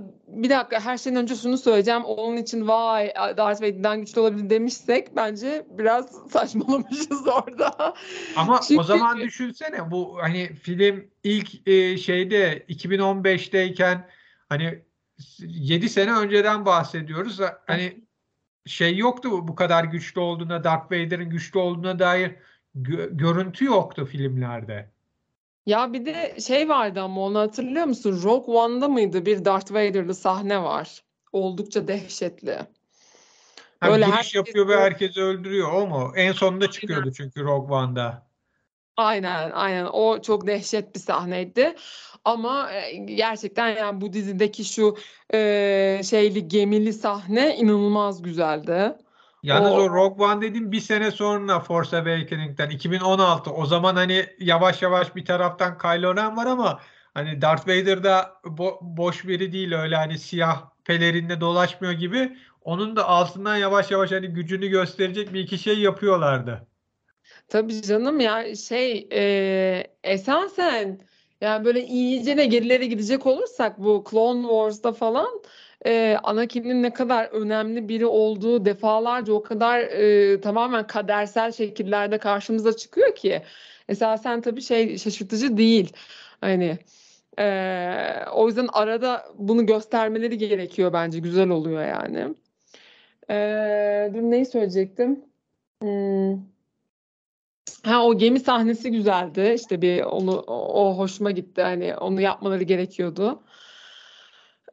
bir 0.43 0.51
dakika 0.51 0.81
her 0.81 0.99
şeyden 0.99 1.23
önce 1.23 1.37
şunu 1.37 1.59
söyleyeceğim. 1.59 2.05
Onun 2.05 2.37
için 2.37 2.69
vay 2.69 3.13
Darth 3.15 3.63
Vader'dan 3.63 4.01
güçlü 4.01 4.21
olabilir 4.21 4.51
demişsek 4.51 5.17
bence 5.17 5.67
biraz 5.71 6.31
saçmalamışız 6.31 7.29
orada. 7.29 7.95
Ama 8.37 8.61
Çünkü... 8.69 8.81
o 8.81 8.85
zaman 8.85 9.21
düşünsene 9.21 9.91
bu 9.91 10.19
hani 10.21 10.55
film 10.55 11.11
ilk 11.25 11.69
e, 11.69 11.97
şeyde 11.99 12.65
2015'teyken 12.69 14.09
hani 14.49 14.83
7 15.39 15.89
sene 15.89 16.13
önceden 16.13 16.67
bahsediyoruz. 16.67 17.41
Hani 17.67 18.05
şey 18.67 18.97
yoktu 18.97 19.49
bu 19.49 19.55
kadar 19.55 19.85
güçlü 19.85 20.21
olduğuna, 20.21 20.65
Darth 20.65 20.93
Vader'ın 20.93 21.31
güçlü 21.31 21.59
olduğuna 21.59 21.99
dair 21.99 22.37
gö- 22.77 23.17
görüntü 23.17 23.65
yoktu 23.65 24.07
filmlerde. 24.07 24.94
Ya 25.67 25.93
bir 25.93 26.07
de 26.07 26.41
şey 26.41 26.69
vardı 26.69 27.01
ama 27.01 27.21
onu 27.21 27.39
hatırlıyor 27.39 27.87
musun? 27.87 28.21
Rogue 28.23 28.55
One'da 28.55 28.89
mıydı 28.89 29.27
bir 29.27 29.45
Darth 29.45 29.73
Vader'lı 29.73 30.15
sahne 30.15 30.63
var. 30.63 31.03
Oldukça 31.33 31.89
dehşetli. 31.89 32.59
Ha, 33.81 33.91
Böyle 33.91 34.05
giriş 34.05 34.17
herkes... 34.17 34.35
yapıyor 34.35 34.69
ve 34.69 34.77
herkesi 34.77 35.21
öldürüyor 35.21 35.73
o 35.73 35.87
mu? 35.87 36.13
En 36.17 36.33
sonunda 36.33 36.71
çıkıyordu 36.71 37.13
çünkü 37.13 37.45
Rogue 37.45 37.77
One'da. 37.77 38.27
Aynen 38.97 39.51
aynen 39.51 39.87
o 39.93 40.23
çok 40.23 40.47
dehşet 40.47 40.95
bir 40.95 41.01
sahneydi. 41.01 41.75
Ama 42.25 42.71
gerçekten 43.05 43.69
yani 43.77 44.01
bu 44.01 44.13
dizideki 44.13 44.65
şu 44.65 44.97
e, 45.35 46.01
şeyli 46.05 46.49
gemili 46.49 46.93
sahne 46.93 47.57
inanılmaz 47.57 48.23
güzeldi. 48.23 48.97
Yalnız 49.45 49.73
o, 49.73 49.75
o 49.75 49.91
Rogue 49.91 50.27
One 50.27 50.43
dediğim 50.43 50.73
bir 50.73 50.81
sene 50.81 51.11
sonra 51.11 51.61
Force 51.61 51.97
Awakening'den 51.97 52.71
2016. 52.71 53.51
O 53.51 53.67
zaman 53.67 53.97
hani 53.97 54.27
yavaş 54.39 54.83
yavaş 54.83 55.17
bir 55.17 55.25
taraftan 55.25 55.79
Kylo 55.79 56.17
Ren 56.17 56.37
var 56.37 56.47
ama 56.47 56.81
hani 57.15 57.43
Darth 57.43 57.69
Vader 57.69 58.05
da 58.05 58.41
bo- 58.45 58.79
boş 58.81 59.27
biri 59.27 59.53
değil 59.53 59.73
öyle 59.73 59.97
hani 59.97 60.19
siyah 60.19 60.71
pelerinle 60.85 61.41
dolaşmıyor 61.41 61.93
gibi. 61.93 62.37
Onun 62.63 62.97
da 62.97 63.09
altından 63.09 63.57
yavaş 63.57 63.91
yavaş 63.91 64.13
hani 64.13 64.29
gücünü 64.29 64.69
gösterecek 64.69 65.33
bir 65.33 65.41
iki 65.41 65.59
şey 65.59 65.79
yapıyorlardı. 65.79 66.67
Tabii 67.49 67.83
canım 67.83 68.21
ya 68.21 68.57
şey 68.57 69.09
e, 69.13 69.87
esasen 70.05 71.01
yani 71.41 71.65
böyle 71.65 71.87
iyice 71.87 72.37
de 72.37 72.47
gerilere 72.47 72.87
gidecek 72.87 73.27
olursak 73.27 73.79
bu 73.79 74.05
Clone 74.11 74.43
Wars'da 74.43 74.93
falan 74.93 75.43
e, 75.87 76.17
Anakin'in 76.23 76.83
ne 76.83 76.93
kadar 76.93 77.25
önemli 77.25 77.89
biri 77.89 78.07
olduğu 78.07 78.65
defalarca 78.65 79.33
o 79.33 79.43
kadar 79.43 79.81
e, 79.81 80.41
tamamen 80.41 80.87
kadersel 80.87 81.53
şekillerde 81.53 82.19
karşımıza 82.19 82.77
çıkıyor 82.77 83.15
ki 83.15 83.43
esasen 83.89 84.41
tabii 84.41 84.63
şey 84.63 84.99
şaşırtıcı 84.99 85.57
değil. 85.57 85.93
Hani 86.41 86.79
e, 87.39 87.47
o 88.33 88.47
yüzden 88.47 88.69
arada 88.73 89.25
bunu 89.39 89.67
göstermeleri 89.67 90.39
gerekiyor 90.39 90.93
bence 90.93 91.19
güzel 91.19 91.49
oluyor 91.49 91.87
yani. 91.87 92.35
E, 93.31 94.11
dur 94.15 94.23
neyi 94.23 94.47
söyleyecektim? 94.47 95.25
Hmm. 95.83 96.55
Ha 97.85 98.05
o 98.05 98.19
gemi 98.19 98.41
sahnesi 98.41 98.91
güzeldi. 98.91 99.53
İşte 99.57 99.83
bir 99.83 100.03
onu 100.03 100.41
o 100.49 100.99
hoşuma 100.99 101.31
gitti. 101.31 101.63
Hani 101.63 101.97
onu 101.97 102.21
yapmaları 102.21 102.63
gerekiyordu. 102.63 103.43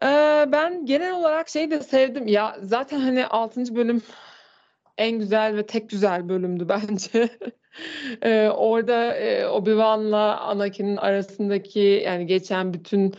Ee, 0.04 0.46
ben 0.52 0.86
genel 0.86 1.14
olarak 1.14 1.50
şeyi 1.50 1.72
de 1.72 1.80
sevdim. 1.84 2.28
Ya 2.28 2.58
zaten 2.62 3.00
hani 3.00 3.26
6. 3.26 3.76
bölüm 3.76 4.02
en 4.98 5.20
güzel 5.20 5.56
ve 5.56 5.66
tek 5.66 5.90
güzel 5.90 6.30
bölümdü 6.30 6.70
bence. 6.70 7.30
ee, 8.22 8.50
orada 8.50 9.16
e, 9.16 9.48
Obi-Wan'la 9.48 10.40
Anakin'in 10.40 10.98
arasındaki 10.98 11.80
yani 11.80 12.28
geçen 12.28 12.74
bütün 12.74 13.14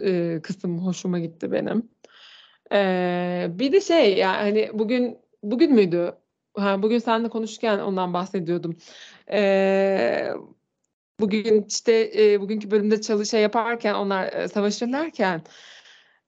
e, 0.00 0.40
kısım 0.42 0.78
hoşuma 0.78 1.18
gitti 1.18 1.52
benim. 1.52 1.88
Ee, 2.72 3.46
bir 3.50 3.72
de 3.72 3.80
şey 3.80 4.16
yani 4.16 4.36
hani 4.36 4.70
bugün 4.78 5.18
bugün 5.42 5.74
müydü? 5.74 6.14
Ha, 6.56 6.82
bugün 6.82 6.98
seninle 6.98 7.28
konuşurken 7.28 7.78
ondan 7.78 8.14
bahsediyordum. 8.14 8.76
Ee, 9.32 10.30
bugün 11.20 11.64
işte 11.68 12.10
e, 12.16 12.40
bugünkü 12.40 12.70
bölümde 12.70 13.00
çalışa 13.00 13.38
yaparken 13.38 13.94
onlar 13.94 14.32
e, 14.32 14.48
savaşırlarken 14.48 15.42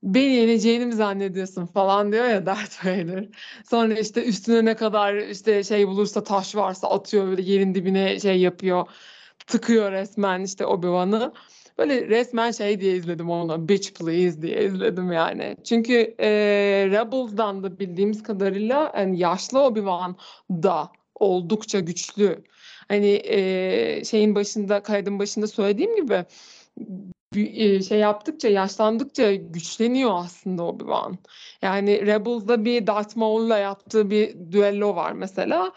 beni 0.02 0.33
yeneceğini 0.33 0.87
mi 0.87 0.92
zannediyorsun 0.92 1.66
falan 1.66 2.12
diyor 2.12 2.25
ya 2.25 2.47
Darth 2.47 2.87
Vader. 2.87 3.28
Sonra 3.71 3.99
işte 3.99 4.25
üstüne 4.25 4.64
ne 4.64 4.76
kadar 4.76 5.14
işte 5.14 5.64
şey 5.64 5.88
bulursa 5.88 6.25
taş 6.25 6.57
varsa 6.57 6.88
atıyor 6.90 7.26
böyle 7.26 7.42
yerin 7.42 7.75
dibine 7.75 8.21
şey 8.21 8.40
yapıyor. 8.40 8.87
Tıkıyor 9.47 9.92
resmen 9.92 10.40
işte 10.40 10.64
Obi-Wan'ı. 10.64 11.33
Böyle 11.78 12.09
resmen 12.09 12.50
şey 12.50 12.80
diye 12.80 12.97
izledim 12.97 13.30
onu. 13.30 13.69
Bitch 13.69 13.90
please 13.90 14.42
diye 14.42 14.64
izledim 14.64 15.12
yani. 15.12 15.57
Çünkü 15.64 16.14
e, 16.21 16.28
Rebels'dan 16.90 17.62
da 17.62 17.78
bildiğimiz 17.78 18.23
kadarıyla 18.23 18.92
yani 18.97 19.19
yaşlı 19.19 19.59
Obi-Wan 19.59 20.14
da 20.50 20.92
oldukça 21.14 21.80
güçlü. 21.80 22.45
Hani 22.88 23.21
e, 23.25 24.04
şeyin 24.04 24.35
başında, 24.35 24.83
kaydın 24.83 25.19
başında 25.19 25.47
söylediğim 25.47 25.97
gibi 25.97 26.25
şey 27.88 27.99
yaptıkça, 27.99 28.49
yaşlandıkça 28.49 29.34
güçleniyor 29.34 30.10
aslında 30.14 30.62
Obi-Wan. 30.62 31.16
Yani 31.62 32.06
Rebels'da 32.06 32.64
bir 32.64 32.87
Darth 32.87 33.16
Maul'la 33.16 33.58
yaptığı 33.58 34.10
bir 34.10 34.37
düello 34.52 34.96
var 34.96 35.12
mesela. 35.12 35.72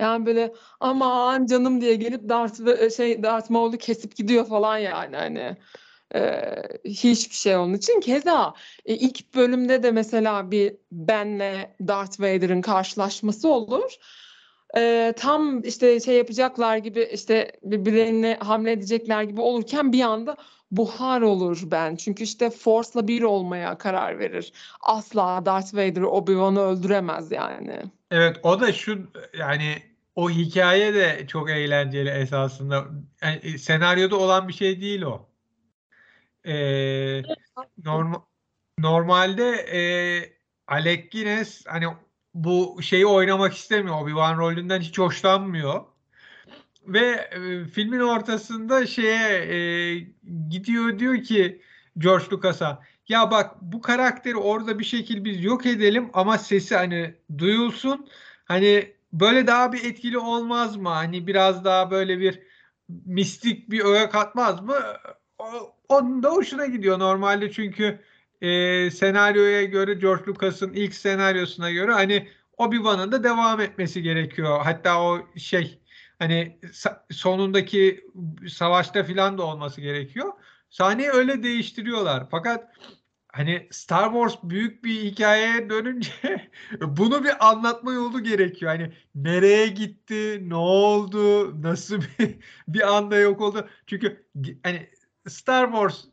Yani 0.00 0.26
böyle 0.26 0.54
aman 0.80 1.46
canım 1.46 1.80
diye 1.80 1.94
gelip 1.94 2.28
Darth 2.28 2.96
şey 2.96 3.22
Darth 3.22 3.50
Maul'u 3.50 3.78
kesip 3.78 4.16
gidiyor 4.16 4.46
falan 4.46 4.78
yani 4.78 5.16
hani. 5.16 5.56
Ee, 6.14 6.62
hiçbir 6.84 7.34
şey 7.34 7.56
onun 7.56 7.74
için. 7.74 8.00
Keza 8.00 8.54
e, 8.84 8.94
ilk 8.94 9.34
bölümde 9.34 9.82
de 9.82 9.90
mesela 9.90 10.50
bir 10.50 10.76
Ben'le 10.92 11.70
Darth 11.88 12.20
Vader'ın 12.20 12.62
karşılaşması 12.62 13.48
olur. 13.48 13.96
Ee, 14.76 15.12
tam 15.16 15.62
işte 15.62 16.00
şey 16.00 16.16
yapacaklar 16.16 16.76
gibi 16.76 17.08
işte 17.12 17.52
birbirlerine 17.62 18.38
hamle 18.40 18.72
edecekler 18.72 19.22
gibi 19.22 19.40
olurken 19.40 19.92
bir 19.92 20.02
anda 20.02 20.36
buhar 20.70 21.20
olur 21.20 21.62
ben. 21.64 21.96
Çünkü 21.96 22.24
işte 22.24 22.50
Force'la 22.50 23.08
bir 23.08 23.22
olmaya 23.22 23.78
karar 23.78 24.18
verir. 24.18 24.52
Asla 24.80 25.46
Darth 25.46 25.74
Vader 25.74 26.02
Obi-Wan'ı 26.02 26.60
öldüremez 26.60 27.32
yani. 27.32 27.82
Evet 28.10 28.40
o 28.42 28.60
da 28.60 28.72
şu 28.72 28.98
yani 29.38 29.82
o 30.16 30.30
hikaye 30.30 30.94
de 30.94 31.26
çok 31.28 31.50
eğlenceli 31.50 32.10
esasında. 32.10 32.86
Yani, 33.22 33.36
e, 33.42 33.58
senaryoda 33.58 34.16
olan 34.16 34.48
bir 34.48 34.52
şey 34.52 34.80
değil 34.80 35.02
o. 35.02 35.28
Ee, 36.46 37.22
norm 37.84 38.14
normalde 38.78 39.50
e, 39.52 39.80
Alec 40.66 41.08
Guinness 41.12 41.66
hani 41.66 41.86
bu 42.34 42.82
şeyi 42.82 43.06
oynamak 43.06 43.54
istemiyor. 43.54 43.96
Obi-Wan 43.96 44.38
rolünden 44.38 44.80
hiç 44.80 44.98
hoşlanmıyor. 44.98 45.84
Ve 46.86 47.28
e, 47.32 47.64
filmin 47.64 48.00
ortasında 48.00 48.86
şeye 48.86 49.38
e, 49.38 49.98
gidiyor 50.50 50.98
diyor 50.98 51.22
ki 51.22 51.62
George 51.98 52.24
Lucas'a 52.32 52.82
ya 53.08 53.30
bak 53.30 53.62
bu 53.62 53.80
karakteri 53.80 54.36
orada 54.36 54.78
bir 54.78 54.84
şekilde 54.84 55.24
biz 55.24 55.44
yok 55.44 55.66
edelim 55.66 56.10
ama 56.12 56.38
sesi 56.38 56.76
hani 56.76 57.14
duyulsun. 57.38 58.08
Hani 58.44 58.92
böyle 59.12 59.46
daha 59.46 59.72
bir 59.72 59.84
etkili 59.84 60.18
olmaz 60.18 60.76
mı? 60.76 60.88
Hani 60.88 61.26
biraz 61.26 61.64
daha 61.64 61.90
böyle 61.90 62.18
bir 62.18 62.42
mistik 62.88 63.70
bir 63.70 63.84
öğe 63.84 64.08
katmaz 64.08 64.62
mı? 64.62 64.74
o, 65.38 65.74
onun 65.88 66.22
da 66.22 66.30
hoşuna 66.30 66.66
gidiyor 66.66 66.98
normalde 66.98 67.52
çünkü 67.52 68.00
e, 68.40 68.90
senaryoya 68.90 69.64
göre 69.64 69.94
George 69.94 70.24
Lucas'ın 70.26 70.72
ilk 70.72 70.94
senaryosuna 70.94 71.70
göre 71.70 71.92
hani 71.92 72.28
Obi-Wan'ın 72.58 73.12
da 73.12 73.24
devam 73.24 73.60
etmesi 73.60 74.02
gerekiyor. 74.02 74.60
Hatta 74.64 75.02
o 75.02 75.20
şey 75.36 75.78
hani 76.18 76.58
sonundaki 77.10 78.04
savaşta 78.48 79.02
filan 79.04 79.38
da 79.38 79.42
olması 79.42 79.80
gerekiyor. 79.80 80.32
Sahneyi 80.70 81.10
öyle 81.10 81.42
değiştiriyorlar. 81.42 82.26
Fakat 82.30 82.70
hani 83.28 83.68
Star 83.70 84.12
Wars 84.12 84.36
büyük 84.42 84.84
bir 84.84 85.02
hikayeye 85.02 85.70
dönünce 85.70 86.10
bunu 86.80 87.24
bir 87.24 87.48
anlatma 87.48 87.92
yolu 87.92 88.22
gerekiyor. 88.22 88.72
Hani 88.72 88.92
nereye 89.14 89.66
gitti, 89.66 90.42
ne 90.48 90.54
oldu, 90.54 91.62
nasıl 91.62 92.00
bir, 92.00 92.36
bir 92.68 92.96
anda 92.96 93.16
yok 93.16 93.40
oldu. 93.40 93.68
Çünkü 93.86 94.26
hani 94.62 94.90
Star 95.28 95.66
Wars 95.66 96.04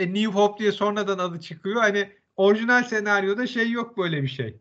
A 0.00 0.02
New 0.02 0.26
Hope 0.26 0.58
diye 0.58 0.72
sonradan 0.72 1.18
adı 1.18 1.40
çıkıyor. 1.40 1.80
Hani 1.80 2.12
orijinal 2.36 2.84
senaryoda 2.84 3.46
şey 3.46 3.70
yok 3.70 3.98
böyle 3.98 4.22
bir 4.22 4.28
şey. 4.28 4.60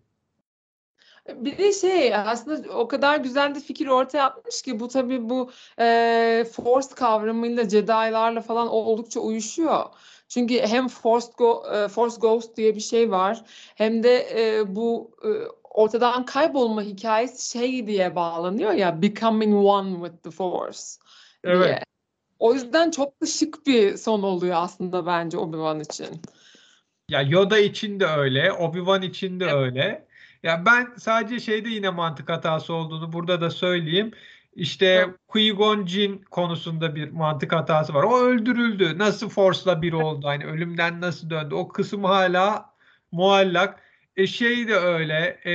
Bir 1.36 1.57
de 1.57 1.74
şey 1.74 2.15
aslında 2.15 2.74
o 2.74 2.88
kadar 2.88 3.17
güzel 3.17 3.55
bir 3.55 3.60
fikir 3.60 3.88
ortaya 3.88 4.24
atmış 4.24 4.62
ki 4.62 4.79
bu 4.79 4.88
tabii 4.88 5.29
bu 5.29 5.51
e, 5.79 6.46
Force 6.51 6.96
kavramıyla 6.96 7.69
Jedi'larla 7.69 8.41
falan 8.41 8.67
oldukça 8.67 9.19
uyuşuyor. 9.19 9.86
Çünkü 10.27 10.60
hem 10.60 10.88
Force, 10.88 11.27
Go, 11.38 11.63
e, 11.74 11.88
Force 11.88 12.15
Ghost 12.22 12.57
diye 12.57 12.75
bir 12.75 12.79
şey 12.79 13.12
var 13.12 13.43
hem 13.75 14.03
de 14.03 14.27
e, 14.36 14.75
bu 14.75 15.12
e, 15.24 15.29
ortadan 15.63 16.25
kaybolma 16.25 16.81
hikayesi 16.81 17.51
şey 17.51 17.88
diye 17.88 18.15
bağlanıyor 18.15 18.72
ya 18.72 19.01
Becoming 19.01 19.65
One 19.65 19.93
with 19.93 20.24
the 20.24 20.31
Force 20.31 20.81
evet. 21.43 21.65
diye. 21.65 21.81
O 22.39 22.53
yüzden 22.53 22.91
çok 22.91 23.22
da 23.22 23.25
şık 23.25 23.67
bir 23.67 23.98
son 23.98 24.24
oluyor 24.24 24.55
aslında 24.57 25.05
bence 25.05 25.38
Obi-Wan 25.38 25.81
için. 25.81 26.22
Ya 27.10 27.22
Yoda 27.22 27.60
için 27.60 28.00
de 28.00 28.05
öyle, 28.05 28.50
Obi-Wan 28.50 29.05
için 29.05 29.39
de 29.39 29.46
evet. 29.46 29.53
öyle. 29.53 30.07
Ya 30.44 30.65
ben 30.65 30.94
sadece 30.98 31.39
şeyde 31.39 31.70
yine 31.70 31.89
mantık 31.89 32.29
hatası 32.29 32.74
olduğunu 32.74 33.13
burada 33.13 33.41
da 33.41 33.50
söyleyeyim. 33.50 34.12
İşte 34.56 35.06
Qui-Gon 35.29 35.88
Jinn 35.88 36.17
konusunda 36.32 36.96
bir 36.96 37.10
mantık 37.12 37.53
hatası 37.53 37.94
var. 37.94 38.03
O 38.03 38.20
öldürüldü. 38.20 38.98
Nasıl 38.98 39.29
Force'la 39.29 39.82
bir 39.82 39.94
oldu? 39.94 40.27
Hani 40.27 40.46
ölümden 40.46 41.01
nasıl 41.01 41.29
döndü? 41.29 41.56
O 41.56 41.67
kısım 41.67 42.03
hala 42.03 42.74
muallak. 43.12 43.82
E 44.17 44.27
şey 44.27 44.67
de 44.67 44.75
öyle. 44.75 45.39
E, 45.46 45.53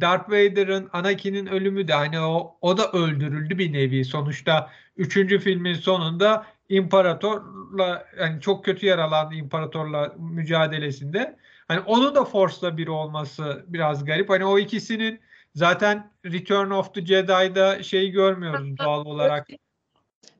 Darth 0.00 0.30
Vader'ın 0.30 0.90
Anakin'in 0.92 1.46
ölümü 1.46 1.88
de 1.88 1.92
hani 1.92 2.20
o 2.20 2.58
o 2.60 2.78
da 2.78 2.92
öldürüldü 2.92 3.58
bir 3.58 3.72
nevi. 3.72 4.04
Sonuçta 4.04 4.70
üçüncü 4.96 5.38
filmin 5.38 5.74
sonunda 5.74 6.46
imparatorla 6.68 8.06
yani 8.20 8.40
çok 8.40 8.64
kötü 8.64 8.86
yaralandı 8.86 9.34
imparatorla 9.34 10.14
mücadelesinde. 10.18 11.36
Hani 11.68 11.80
onun 11.80 12.14
da 12.14 12.24
Force'la 12.24 12.76
bir 12.76 12.88
olması 12.88 13.64
biraz 13.68 14.04
garip. 14.04 14.30
Hani 14.30 14.44
o 14.44 14.58
ikisinin 14.58 15.20
zaten 15.54 16.10
Return 16.24 16.70
of 16.70 16.94
the 16.94 17.06
Jedi'da 17.06 17.82
şey 17.82 18.10
görmüyoruz 18.10 18.78
doğal 18.78 19.04
olarak. 19.04 19.48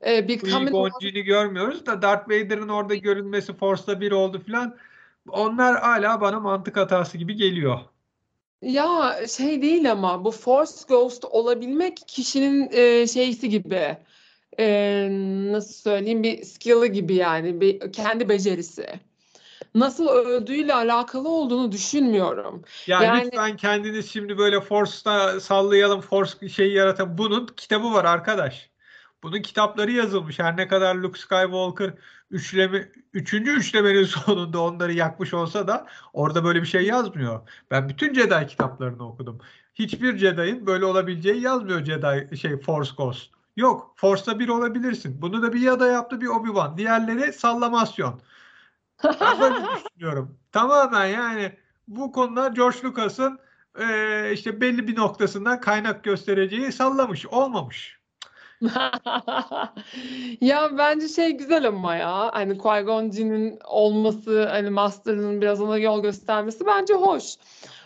Ee, 0.05 0.27
bir 0.27 0.39
Qui-Gon'cini 0.39 1.21
görmüyoruz 1.21 1.85
da 1.85 2.01
Darth 2.01 2.29
Vader'ın 2.29 2.69
orada 2.69 2.95
görünmesi 2.95 3.53
Force'la 3.53 4.01
bir 4.01 4.11
oldu 4.11 4.43
filan. 4.45 4.77
Onlar 5.29 5.81
hala 5.81 6.21
bana 6.21 6.39
mantık 6.39 6.77
hatası 6.77 7.17
gibi 7.17 7.35
geliyor. 7.35 7.79
Ya 8.61 9.17
şey 9.27 9.61
değil 9.61 9.91
ama 9.91 10.25
bu 10.25 10.31
Force 10.31 10.71
Ghost 10.87 11.25
olabilmek 11.25 11.97
kişinin 12.07 12.69
e, 12.71 13.07
şeysi 13.07 13.49
gibi. 13.49 13.97
E, 14.59 15.07
nasıl 15.51 15.73
söyleyeyim 15.73 16.23
bir 16.23 16.43
skill'ı 16.43 16.87
gibi 16.87 17.15
yani 17.15 17.61
bir 17.61 17.91
kendi 17.91 18.29
becerisi 18.29 18.99
nasıl 19.79 20.07
öldüğüyle 20.07 20.73
alakalı 20.73 21.29
olduğunu 21.29 21.71
düşünmüyorum. 21.71 22.63
Ya 22.87 23.03
yani, 23.03 23.25
lütfen 23.25 23.57
kendiniz 23.57 24.11
şimdi 24.11 24.37
böyle 24.37 24.61
Force'da 24.61 25.39
sallayalım, 25.39 26.01
Force 26.01 26.49
şeyi 26.49 26.73
yaratan. 26.73 27.17
Bunun 27.17 27.45
kitabı 27.45 27.93
var 27.93 28.05
arkadaş. 28.05 28.69
Bunun 29.23 29.41
kitapları 29.41 29.91
yazılmış. 29.91 30.39
Her 30.39 30.57
ne 30.57 30.67
kadar 30.67 30.95
Luke 30.95 31.19
Skywalker 31.19 31.93
üçleme, 32.31 32.91
üçüncü 33.13 33.51
üçlemenin 33.51 34.03
sonunda 34.25 34.61
onları 34.61 34.93
yakmış 34.93 35.33
olsa 35.33 35.67
da 35.67 35.87
orada 36.13 36.43
böyle 36.43 36.61
bir 36.61 36.67
şey 36.67 36.85
yazmıyor. 36.85 37.41
Ben 37.71 37.89
bütün 37.89 38.13
Jedi 38.13 38.47
kitaplarını 38.47 39.09
okudum. 39.09 39.39
Hiçbir 39.75 40.17
Jedi'in 40.17 40.67
böyle 40.67 40.85
olabileceği 40.85 41.41
yazmıyor 41.41 41.85
Jedi 41.85 42.37
şey 42.37 42.57
Force 42.57 42.91
Ghost. 42.97 43.37
Yok. 43.57 43.93
Force'da 43.95 44.39
bir 44.39 44.49
olabilirsin. 44.49 45.21
Bunu 45.21 45.41
da 45.41 45.53
bir 45.53 45.59
Yoda 45.59 45.87
yaptı 45.87 46.21
bir 46.21 46.27
Obi-Wan. 46.27 46.77
Diğerleri 46.77 47.33
sallamasyon. 47.33 48.21
Böyle 49.03 49.55
düşünüyorum. 49.85 50.37
Tamamen 50.51 51.05
yani 51.05 51.51
bu 51.87 52.11
konuda 52.11 52.47
George 52.47 52.77
Lucas'ın 52.83 53.39
e, 53.79 54.31
işte 54.33 54.61
belli 54.61 54.87
bir 54.87 54.95
noktasından 54.95 55.61
kaynak 55.61 56.03
göstereceği 56.03 56.71
sallamış. 56.71 57.25
Olmamış. 57.25 57.97
ya 60.41 60.77
bence 60.77 61.07
şey 61.07 61.37
güzel 61.37 61.67
ama 61.67 61.95
ya 61.95 62.29
hani 62.33 62.53
Qui-Gon 62.53 63.11
Jinn'in 63.11 63.59
olması 63.65 64.47
hani 64.49 64.69
Master'ın 64.69 65.41
biraz 65.41 65.61
ona 65.61 65.77
yol 65.77 66.01
göstermesi 66.01 66.65
bence 66.65 66.93
hoş. 66.93 67.23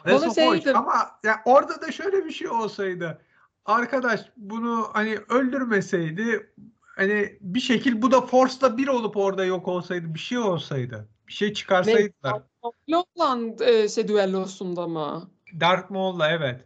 Bana 0.06 0.34
şey 0.34 0.48
hoş 0.48 0.68
ama 0.68 1.12
ya 1.24 1.42
orada 1.46 1.82
da 1.82 1.92
şöyle 1.92 2.26
bir 2.26 2.32
şey 2.32 2.48
olsaydı 2.48 3.22
arkadaş 3.66 4.22
bunu 4.38 4.90
hani 4.94 5.18
öldürmeseydi 5.30 6.54
hani 6.96 7.38
bir 7.42 7.60
şekil 7.60 8.02
bu 8.02 8.12
da 8.12 8.22
Force'la 8.22 8.78
bir 8.78 8.88
olup 8.88 9.18
orada 9.18 9.46
yok 9.46 9.68
olsaydı 9.68 10.14
bir 10.14 10.20
şey 10.20 10.38
olsaydı. 10.38 11.08
Bir 11.28 11.34
şey 11.34 11.54
çıkarsaydılar. 11.54 12.42
Maul'la 12.88 13.66
e, 13.66 13.90
şey 13.90 14.08
düellosunda 14.08 14.88
mı? 14.88 15.32
Dark 15.60 15.90
Maul'la 15.90 16.32
evet. 16.32 16.66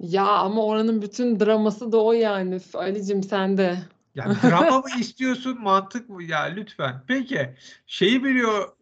Ya 0.00 0.26
ama 0.26 0.66
oranın 0.66 1.02
bütün 1.02 1.40
draması 1.40 1.92
da 1.92 2.04
o 2.04 2.12
yani. 2.12 2.60
Ali'cim 2.74 3.22
sen 3.22 3.58
de. 3.58 3.78
Yani 4.14 4.36
drama 4.42 4.78
mı 4.78 4.88
istiyorsun 5.00 5.62
mantık 5.62 6.08
mı? 6.08 6.22
Ya 6.22 6.42
lütfen. 6.42 7.02
Peki 7.06 7.54
şeyi 7.86 8.24
biliyor 8.24 8.72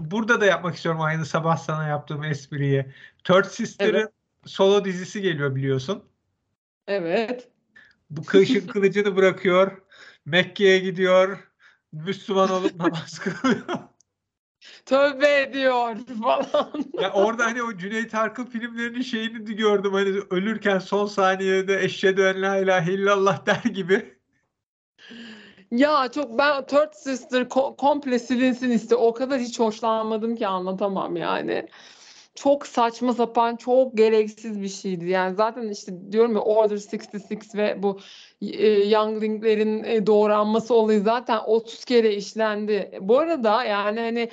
burada 0.00 0.40
da 0.40 0.46
yapmak 0.46 0.76
istiyorum 0.76 1.00
aynı 1.00 1.26
sabah 1.26 1.56
sana 1.56 1.86
yaptığım 1.86 2.24
espriyi. 2.24 2.86
Third 3.24 3.44
Sister'ın 3.44 3.98
evet. 3.98 4.12
solo 4.46 4.84
dizisi 4.84 5.22
geliyor 5.22 5.54
biliyorsun. 5.54 6.04
Evet. 6.86 7.48
Bu 8.10 8.24
kışın 8.24 8.66
kılıcını 8.72 9.16
bırakıyor. 9.16 9.82
Mekke'ye 10.24 10.78
gidiyor. 10.78 11.38
Müslüman 11.92 12.50
olup 12.50 12.76
namaz 12.76 13.18
kılıyor. 13.24 13.78
Tövbe 14.86 15.40
ediyor 15.40 15.96
falan. 16.22 16.84
ya 17.00 17.12
orada 17.12 17.44
hani 17.44 17.62
o 17.62 17.76
Cüneyt 17.76 18.14
Arkın 18.14 18.44
filmlerinin 18.44 19.02
şeyini 19.02 19.46
de 19.46 19.52
gördüm. 19.52 19.92
Hani 19.92 20.08
ölürken 20.30 20.78
son 20.78 21.06
saniyede 21.06 21.84
eşhedü 21.84 22.22
en 22.22 22.42
la 22.42 22.58
ilahe 22.58 22.92
illallah 22.92 23.46
der 23.46 23.70
gibi. 23.70 24.18
Ya 25.70 26.08
çok 26.14 26.38
ben 26.38 26.66
Third 26.66 26.92
Sister 26.92 27.42
ko- 27.42 27.76
komple 27.76 28.18
silinsin 28.18 28.70
iste. 28.70 28.96
O 28.96 29.14
kadar 29.14 29.40
hiç 29.40 29.60
hoşlanmadım 29.60 30.36
ki 30.36 30.46
anlatamam 30.46 31.16
yani 31.16 31.68
çok 32.38 32.66
saçma 32.66 33.12
sapan, 33.12 33.56
çok 33.56 33.96
gereksiz 33.96 34.62
bir 34.62 34.68
şeydi. 34.68 35.08
Yani 35.08 35.36
zaten 35.36 35.68
işte 35.68 36.12
diyorum 36.12 36.34
ya 36.34 36.40
Order 36.40 36.76
66 36.76 37.58
ve 37.58 37.82
bu 37.82 38.00
e, 38.42 38.68
Youngling'lerin 38.68 39.84
e, 39.84 40.06
doğranması 40.06 40.74
olayı 40.74 41.00
zaten 41.00 41.38
30 41.46 41.84
kere 41.84 42.14
işlendi. 42.14 42.98
Bu 43.00 43.18
arada 43.18 43.64
yani 43.64 44.00
hani 44.00 44.30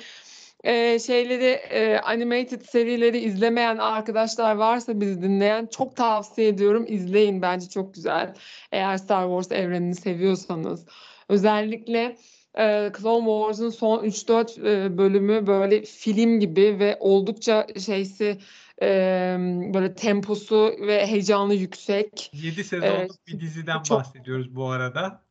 e, 0.64 0.98
şeyleri 0.98 1.50
e, 1.70 1.98
animated 1.98 2.62
serileri 2.62 3.18
izlemeyen 3.18 3.78
arkadaşlar 3.78 4.56
varsa 4.56 5.00
bizi 5.00 5.22
dinleyen 5.22 5.66
çok 5.66 5.96
tavsiye 5.96 6.48
ediyorum. 6.48 6.84
izleyin 6.88 7.42
bence 7.42 7.68
çok 7.68 7.94
güzel. 7.94 8.34
Eğer 8.72 8.96
Star 8.96 9.24
Wars 9.24 9.60
evrenini 9.60 9.94
seviyorsanız. 9.94 10.86
Özellikle 11.28 12.16
e, 12.58 12.92
Clone 13.00 13.26
Wars'un 13.26 13.70
son 13.70 14.04
3-4 14.04 14.60
e, 14.60 14.98
bölümü 14.98 15.46
böyle 15.46 15.82
film 15.82 16.40
gibi 16.40 16.76
ve 16.78 16.96
oldukça 17.00 17.66
şeysi 17.86 18.38
e, 18.82 18.88
böyle 19.74 19.94
temposu 19.94 20.74
ve 20.80 21.06
heyecanı 21.06 21.54
yüksek. 21.54 22.30
7 22.32 22.64
sezonluk 22.64 23.12
ee, 23.12 23.26
bir 23.26 23.40
diziden 23.40 23.82
çok... 23.82 23.98
bahsediyoruz 23.98 24.56
bu 24.56 24.70
arada. 24.70 25.22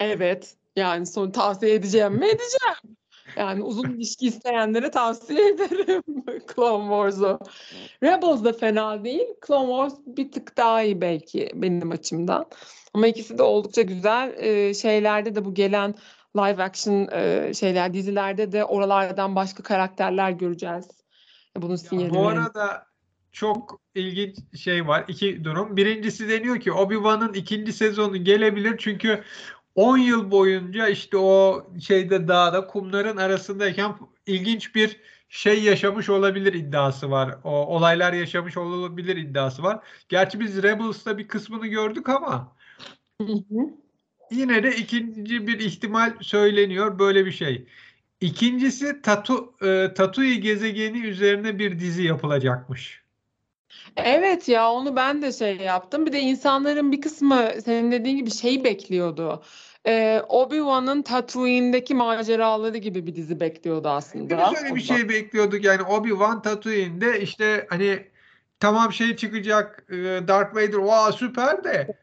Evet. 0.00 0.56
Yani 0.76 1.06
son 1.06 1.30
tavsiye 1.30 1.74
edeceğim 1.74 2.12
mi 2.12 2.26
edeceğim. 2.26 2.96
Yani 3.36 3.62
uzun 3.62 3.90
ilişki 3.90 4.26
isteyenlere 4.26 4.90
tavsiye 4.90 5.48
ederim 5.48 6.02
Clone 6.54 6.84
Wars'u. 6.84 7.38
Rebels 8.02 8.44
da 8.44 8.52
fena 8.52 9.04
değil. 9.04 9.26
Clone 9.46 9.66
Wars 9.66 10.16
bir 10.16 10.32
tık 10.32 10.56
daha 10.56 10.82
iyi 10.82 11.00
belki 11.00 11.50
benim 11.54 11.90
açımdan. 11.90 12.46
Ama 12.98 13.06
ikisi 13.06 13.38
de 13.38 13.42
oldukça 13.42 13.82
güzel. 13.82 14.34
Ee, 14.36 14.74
şeylerde 14.74 15.34
de 15.34 15.44
bu 15.44 15.54
gelen 15.54 15.94
live 16.36 16.62
action 16.62 17.08
e, 17.12 17.54
şeyler 17.54 17.94
dizilerde 17.94 18.52
de 18.52 18.64
oralardan 18.64 19.36
başka 19.36 19.62
karakterler 19.62 20.30
göreceğiz. 20.30 20.88
Bunun 21.56 21.76
sinyali. 21.76 22.10
Bu 22.10 22.28
arada 22.28 22.86
çok 23.32 23.80
ilginç 23.94 24.36
şey 24.56 24.86
var. 24.86 25.04
iki 25.08 25.44
durum. 25.44 25.76
Birincisi 25.76 26.28
deniyor 26.28 26.60
ki 26.60 26.72
Obi-Wan'ın 26.72 27.32
ikinci 27.32 27.72
sezonu 27.72 28.24
gelebilir 28.24 28.74
çünkü 28.78 29.22
10 29.74 29.98
yıl 29.98 30.30
boyunca 30.30 30.88
işte 30.88 31.16
o 31.16 31.66
şeyde 31.80 32.28
dağda 32.28 32.66
kumların 32.66 33.16
arasındayken 33.16 33.94
ilginç 34.26 34.74
bir 34.74 35.00
şey 35.28 35.62
yaşamış 35.62 36.08
olabilir 36.08 36.54
iddiası 36.54 37.10
var. 37.10 37.38
O 37.44 37.50
olaylar 37.50 38.12
yaşamış 38.12 38.56
olabilir 38.56 39.16
iddiası 39.16 39.62
var. 39.62 39.84
Gerçi 40.08 40.40
biz 40.40 40.62
Rebels'ta 40.62 41.18
bir 41.18 41.28
kısmını 41.28 41.66
gördük 41.66 42.08
ama 42.08 42.57
yine 44.30 44.62
de 44.62 44.76
ikinci 44.76 45.46
bir 45.46 45.60
ihtimal 45.60 46.12
söyleniyor 46.20 46.98
böyle 46.98 47.26
bir 47.26 47.32
şey. 47.32 47.66
İkincisi 48.20 49.02
Tatu 49.02 49.54
e, 49.62 49.94
Tatooine 49.94 50.34
gezegeni 50.34 50.98
üzerine 50.98 51.58
bir 51.58 51.78
dizi 51.78 52.02
yapılacakmış. 52.02 53.02
Evet 53.96 54.48
ya 54.48 54.72
onu 54.72 54.96
ben 54.96 55.22
de 55.22 55.32
şey 55.32 55.56
yaptım. 55.56 56.06
Bir 56.06 56.12
de 56.12 56.20
insanların 56.20 56.92
bir 56.92 57.00
kısmı 57.00 57.48
senin 57.64 57.92
dediğin 57.92 58.16
gibi 58.16 58.30
şey 58.30 58.64
bekliyordu. 58.64 59.42
Ee, 59.86 60.22
Obi-Wan'ın 60.28 61.02
Tatooine'deki 61.02 61.94
maceraları 61.94 62.78
gibi 62.78 63.06
bir 63.06 63.16
dizi 63.16 63.40
bekliyordu 63.40 63.88
aslında. 63.88 64.50
Biz 64.52 64.62
öyle 64.62 64.74
bir 64.74 64.80
şey 64.80 65.08
bekliyorduk 65.08 65.64
yani 65.64 65.82
Obi-Wan 65.82 66.42
Tatooine'de 66.42 67.20
işte 67.20 67.66
hani 67.70 68.06
tamam 68.60 68.92
şey 68.92 69.16
çıkacak 69.16 69.86
e, 69.90 69.96
Darth 70.28 70.54
Vader 70.54 70.72
wow 70.72 71.12
süper 71.12 71.64
de 71.64 71.96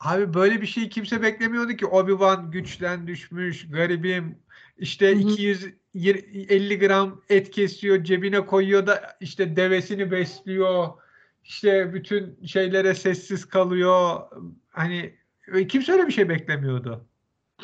abi 0.00 0.34
böyle 0.34 0.62
bir 0.62 0.66
şey 0.66 0.88
kimse 0.88 1.22
beklemiyordu 1.22 1.72
ki 1.72 1.84
Obi-Wan 1.84 2.50
güçten 2.50 3.06
düşmüş 3.06 3.68
garibim 3.70 4.38
işte 4.78 5.10
hı 5.10 5.14
hı. 5.14 5.18
250 5.18 6.78
gram 6.78 7.22
et 7.28 7.50
kesiyor 7.50 8.04
cebine 8.04 8.46
koyuyor 8.46 8.86
da 8.86 9.16
işte 9.20 9.56
devesini 9.56 10.10
besliyor 10.10 10.88
işte 11.44 11.94
bütün 11.94 12.38
şeylere 12.46 12.94
sessiz 12.94 13.44
kalıyor 13.44 14.20
hani 14.70 15.14
kimse 15.68 15.92
öyle 15.92 16.06
bir 16.06 16.12
şey 16.12 16.28
beklemiyordu. 16.28 17.06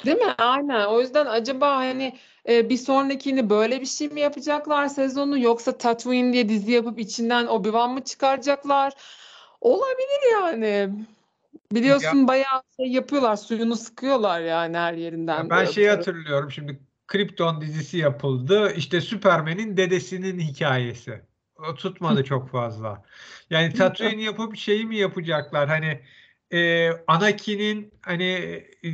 Değil 0.05 0.17
mi? 0.17 0.35
Aynen. 0.39 0.87
O 0.87 1.01
yüzden 1.01 1.27
acaba 1.27 1.77
hani 1.77 2.19
e, 2.49 2.69
bir 2.69 2.77
sonrakini 2.77 3.51
böyle 3.51 3.81
bir 3.81 3.87
şey 3.87 4.09
mi 4.09 4.21
yapacaklar 4.21 4.89
sezonu 4.89 5.39
yoksa 5.39 5.79
Tatooine 5.79 6.33
diye 6.33 6.49
dizi 6.49 6.73
yapıp 6.73 6.99
içinden 6.99 7.47
Obi-Wan 7.47 7.93
mı 7.93 8.05
çıkaracaklar? 8.05 8.93
Olabilir 9.61 10.33
yani. 10.33 10.91
Biliyorsun 11.73 12.19
ya, 12.19 12.29
bayağı 12.29 12.63
şey 12.77 12.87
yapıyorlar, 12.87 13.37
suyunu 13.37 13.77
sıkıyorlar 13.77 14.41
yani 14.41 14.77
her 14.77 14.95
yerinden. 14.95 15.39
Ya 15.39 15.51
ben 15.51 15.65
şeyi 15.65 15.91
hatırlıyorum 15.91 16.51
şimdi 16.51 16.81
Krypton 17.07 17.61
dizisi 17.61 17.99
yapıldı. 17.99 18.73
İşte 18.77 19.01
Superman'in 19.01 19.77
dedesinin 19.77 20.41
hikayesi. 20.41 21.23
O 21.71 21.75
tutmadı 21.75 22.25
çok 22.25 22.51
fazla. 22.51 23.03
Yani 23.51 23.75
Tatooine 23.75 24.23
yapıp 24.23 24.57
şeyi 24.57 24.87
mi 24.87 24.97
yapacaklar? 24.97 25.69
Hani 25.69 26.01
e, 26.51 26.91
Anakin'in 27.07 27.95
hani 28.03 28.25
e, 28.83 28.91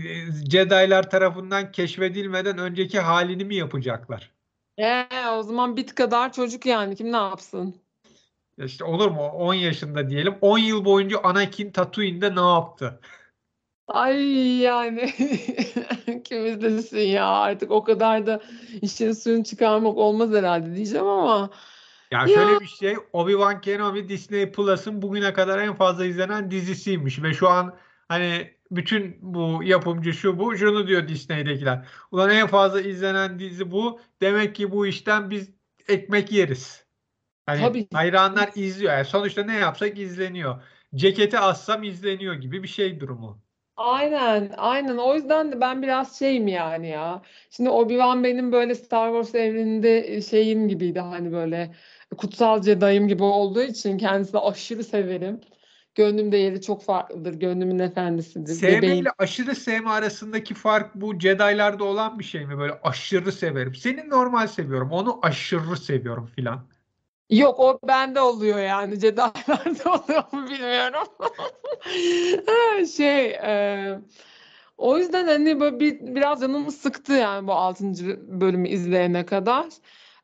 Jedi'lar 0.50 1.10
tarafından 1.10 1.72
keşfedilmeden 1.72 2.58
önceki 2.58 3.00
halini 3.00 3.44
mi 3.44 3.54
yapacaklar? 3.54 4.32
Ee, 4.78 5.06
o 5.32 5.42
zaman 5.42 5.76
bit 5.76 5.94
kadar 5.94 6.32
çocuk 6.32 6.66
yani 6.66 6.96
kim 6.96 7.12
ne 7.12 7.16
yapsın? 7.16 7.85
İşte 8.58 8.84
olur 8.84 9.10
mu? 9.10 9.22
10 9.22 9.54
yaşında 9.54 10.08
diyelim. 10.08 10.34
10 10.40 10.58
yıl 10.58 10.84
boyunca 10.84 11.18
Anakin 11.22 11.70
Tatooine'de 11.70 12.34
ne 12.34 12.40
yaptı? 12.40 13.00
Ay 13.88 14.58
yani 14.58 15.12
kim 16.24 16.46
izlesin 16.46 16.98
ya 16.98 17.26
artık 17.26 17.70
o 17.70 17.84
kadar 17.84 18.26
da 18.26 18.40
işin 18.82 19.12
suyunu 19.12 19.44
çıkarmak 19.44 19.96
olmaz 19.96 20.30
herhalde 20.30 20.74
diyeceğim 20.74 21.06
ama 21.06 21.50
ya, 22.10 22.20
ya. 22.20 22.28
şöyle 22.28 22.60
bir 22.60 22.66
şey 22.66 22.94
Obi-Wan 23.12 23.60
Kenobi 23.60 24.08
Disney 24.08 24.52
Plus'ın 24.52 25.02
bugüne 25.02 25.32
kadar 25.32 25.58
en 25.58 25.74
fazla 25.74 26.04
izlenen 26.04 26.50
dizisiymiş 26.50 27.22
ve 27.22 27.34
şu 27.34 27.48
an 27.48 27.76
hani 28.08 28.56
bütün 28.70 29.18
bu 29.20 29.64
yapımcı 29.64 30.12
şu 30.12 30.38
bu 30.38 30.56
şunu 30.56 30.86
diyor 30.86 31.08
Disney'dekiler. 31.08 31.88
Ulan 32.10 32.30
en 32.30 32.46
fazla 32.46 32.80
izlenen 32.80 33.38
dizi 33.38 33.70
bu. 33.70 34.00
Demek 34.20 34.54
ki 34.54 34.70
bu 34.70 34.86
işten 34.86 35.30
biz 35.30 35.50
ekmek 35.88 36.32
yeriz. 36.32 36.85
Hani 37.46 37.60
Tabii. 37.60 37.86
hayranlar 37.92 38.50
izliyor. 38.54 38.92
Yani 38.92 39.04
sonuçta 39.04 39.44
ne 39.44 39.56
yapsak 39.56 39.98
izleniyor. 39.98 40.62
Ceketi 40.94 41.38
assam 41.38 41.82
izleniyor 41.82 42.34
gibi 42.34 42.62
bir 42.62 42.68
şey 42.68 43.00
durumu. 43.00 43.38
Aynen, 43.76 44.54
aynen. 44.56 44.96
O 44.96 45.14
yüzden 45.14 45.52
de 45.52 45.60
ben 45.60 45.82
biraz 45.82 46.18
şeyim 46.18 46.48
yani 46.48 46.88
ya. 46.88 47.22
Şimdi 47.50 47.70
Obi-Wan 47.70 48.24
benim 48.24 48.52
böyle 48.52 48.74
Star 48.74 49.08
Wars 49.08 49.34
evreninde 49.34 50.20
şeyim 50.22 50.68
gibiydi 50.68 51.00
hani 51.00 51.32
böyle 51.32 51.74
kutsal 52.16 52.62
Jedi'ım 52.62 53.08
gibi 53.08 53.22
olduğu 53.22 53.62
için 53.62 53.98
kendisini 53.98 54.40
aşırı 54.40 54.84
severim. 54.84 55.40
Gönlümde 55.94 56.36
yeri 56.36 56.62
çok 56.62 56.84
farklıdır. 56.84 57.34
Gönlümün 57.34 57.78
efendisidir. 57.78 58.54
Sevme 58.54 58.76
Bebeğim. 58.76 58.96
ile 58.96 59.08
aşırı 59.18 59.54
sevme 59.54 59.90
arasındaki 59.90 60.54
fark 60.54 60.94
bu 60.94 61.20
Jedi'larda 61.20 61.84
olan 61.84 62.18
bir 62.18 62.24
şey 62.24 62.46
mi? 62.46 62.58
Böyle 62.58 62.72
aşırı 62.82 63.32
severim. 63.32 63.74
Seni 63.74 64.08
normal 64.08 64.46
seviyorum. 64.46 64.90
Onu 64.90 65.18
aşırı 65.22 65.76
seviyorum 65.76 66.26
filan. 66.26 66.75
Yok 67.30 67.60
o 67.60 67.78
bende 67.88 68.20
oluyor 68.20 68.58
yani. 68.58 69.00
Jedi'larda 69.00 69.92
oluyor 70.04 70.24
mu 70.32 70.48
bilmiyorum. 70.50 71.08
şey 72.96 73.30
e, 73.30 73.98
o 74.78 74.98
yüzden 74.98 75.26
hani 75.26 75.60
böyle 75.60 75.80
bir, 75.80 76.00
biraz 76.00 76.40
canımı 76.40 76.72
sıktı 76.72 77.12
yani 77.12 77.46
bu 77.46 77.52
6. 77.52 77.84
bölümü 78.40 78.68
izleyene 78.68 79.26
kadar. 79.26 79.66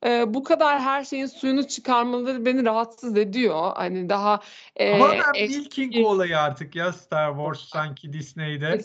E, 0.06 0.34
bu 0.34 0.42
kadar 0.42 0.80
her 0.80 1.04
şeyin 1.04 1.26
suyunu 1.26 1.68
çıkarmaları 1.68 2.46
beni 2.46 2.64
rahatsız 2.64 3.16
ediyor. 3.16 3.72
Hani 3.74 4.08
daha 4.08 4.40
e, 4.76 4.94
Ama 4.94 5.12
ben 5.12 5.42
Milking 5.48 6.06
olayı 6.06 6.38
artık 6.38 6.76
ya 6.76 6.92
Star 6.92 7.36
Wars 7.36 7.60
sanki 7.60 8.12
Disney'de. 8.12 8.80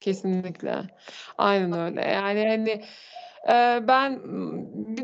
Kesinlikle. 0.00 0.82
Aynen 1.38 1.72
öyle. 1.72 2.00
Yani 2.00 2.48
hani 2.48 2.84
ben 3.88 4.20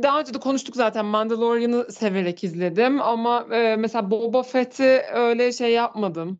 daha 0.02 0.20
önce 0.20 0.34
de 0.34 0.38
konuştuk 0.40 0.76
zaten 0.76 1.04
Mandalorian'ı 1.04 1.92
severek 1.92 2.44
izledim 2.44 3.02
ama 3.02 3.44
mesela 3.78 4.10
Boba 4.10 4.42
Fett'i 4.42 5.02
öyle 5.12 5.52
şey 5.52 5.72
yapmadım. 5.72 6.38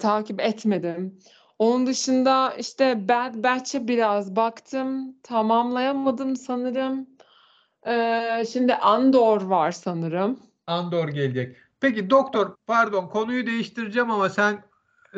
Takip 0.00 0.40
etmedim. 0.40 1.18
Onun 1.58 1.86
dışında 1.86 2.54
işte 2.58 3.08
Bad 3.08 3.34
Batch'e 3.34 3.88
biraz 3.88 4.36
baktım. 4.36 5.16
Tamamlayamadım 5.22 6.36
sanırım. 6.36 7.06
Şimdi 8.46 8.74
Andor 8.74 9.42
var 9.42 9.72
sanırım. 9.72 10.40
Andor 10.66 11.08
gelecek. 11.08 11.56
Peki 11.80 12.10
doktor 12.10 12.56
pardon 12.66 13.08
konuyu 13.08 13.46
değiştireceğim 13.46 14.10
ama 14.10 14.28
sen 14.28 14.64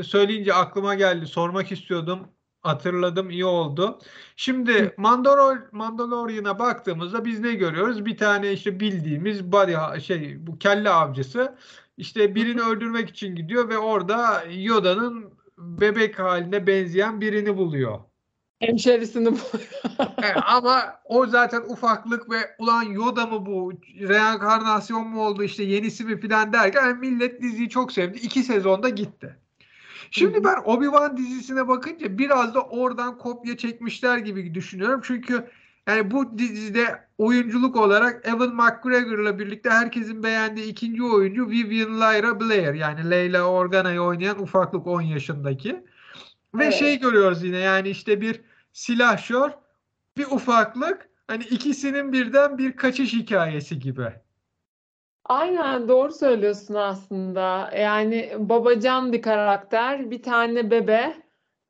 söyleyince 0.02 0.54
aklıma 0.54 0.94
geldi. 0.94 1.26
Sormak 1.26 1.72
istiyordum. 1.72 2.28
Hatırladım 2.64 3.30
iyi 3.30 3.44
oldu. 3.44 3.98
Şimdi 4.36 4.94
Mandalor 4.96 5.58
Mandalorian'a 5.72 6.58
baktığımızda 6.58 7.24
biz 7.24 7.40
ne 7.40 7.54
görüyoruz? 7.54 8.06
Bir 8.06 8.16
tane 8.16 8.52
işte 8.52 8.80
bildiğimiz 8.80 9.52
body 9.52 10.00
şey 10.00 10.46
bu 10.46 10.58
kelle 10.58 10.90
avcısı 10.90 11.54
işte 11.96 12.34
birini 12.34 12.62
öldürmek 12.62 13.10
için 13.10 13.34
gidiyor 13.34 13.68
ve 13.68 13.78
orada 13.78 14.44
Yoda'nın 14.50 15.34
bebek 15.58 16.18
haline 16.18 16.66
benzeyen 16.66 17.20
birini 17.20 17.56
buluyor. 17.56 18.00
Hemşerisini 18.60 19.26
buluyor. 19.26 19.68
evet, 20.22 20.36
ama 20.46 21.00
o 21.04 21.26
zaten 21.26 21.60
ufaklık 21.60 22.30
ve 22.30 22.56
ulan 22.58 22.82
Yoda 22.82 23.26
mı 23.26 23.46
bu 23.46 23.72
reenkarnasyon 24.00 25.08
mu 25.08 25.26
oldu 25.26 25.42
işte 25.42 25.62
yenisi 25.62 26.04
mi 26.04 26.20
filan 26.20 26.52
derken 26.52 26.98
millet 26.98 27.42
diziyi 27.42 27.68
çok 27.68 27.92
sevdi. 27.92 28.18
İki 28.18 28.42
sezonda 28.42 28.88
gitti. 28.88 29.43
Şimdi 30.10 30.44
ben 30.44 30.56
Obi-Wan 30.56 31.16
dizisine 31.16 31.68
bakınca 31.68 32.18
biraz 32.18 32.54
da 32.54 32.60
oradan 32.62 33.18
kopya 33.18 33.56
çekmişler 33.56 34.18
gibi 34.18 34.54
düşünüyorum. 34.54 35.00
Çünkü 35.04 35.44
yani 35.86 36.10
bu 36.10 36.38
dizide 36.38 37.04
oyunculuk 37.18 37.76
olarak 37.76 38.26
Evan 38.26 38.54
McGregor'la 38.54 39.38
birlikte 39.38 39.70
herkesin 39.70 40.22
beğendiği 40.22 40.66
ikinci 40.66 41.02
oyuncu 41.02 41.48
Vivian 41.48 42.00
Lyra 42.00 42.40
Blair. 42.40 42.74
Yani 42.74 43.10
Leyla 43.10 43.42
Organa'yı 43.42 44.00
oynayan 44.00 44.42
ufaklık 44.42 44.86
10 44.86 45.00
yaşındaki. 45.00 45.84
Ve 46.54 46.64
evet. 46.64 46.74
şey 46.74 46.98
görüyoruz 47.00 47.42
yine 47.44 47.58
yani 47.58 47.88
işte 47.88 48.20
bir 48.20 48.40
silahşör, 48.72 49.50
bir 50.16 50.26
ufaklık. 50.26 51.08
Hani 51.26 51.44
ikisinin 51.44 52.12
birden 52.12 52.58
bir 52.58 52.76
kaçış 52.76 53.12
hikayesi 53.12 53.78
gibi. 53.78 54.12
Aynen 55.24 55.88
doğru 55.88 56.12
söylüyorsun 56.12 56.74
aslında. 56.74 57.70
Yani 57.78 58.32
babacan 58.38 59.12
bir 59.12 59.22
karakter, 59.22 60.10
bir 60.10 60.22
tane 60.22 60.70
bebe 60.70 61.14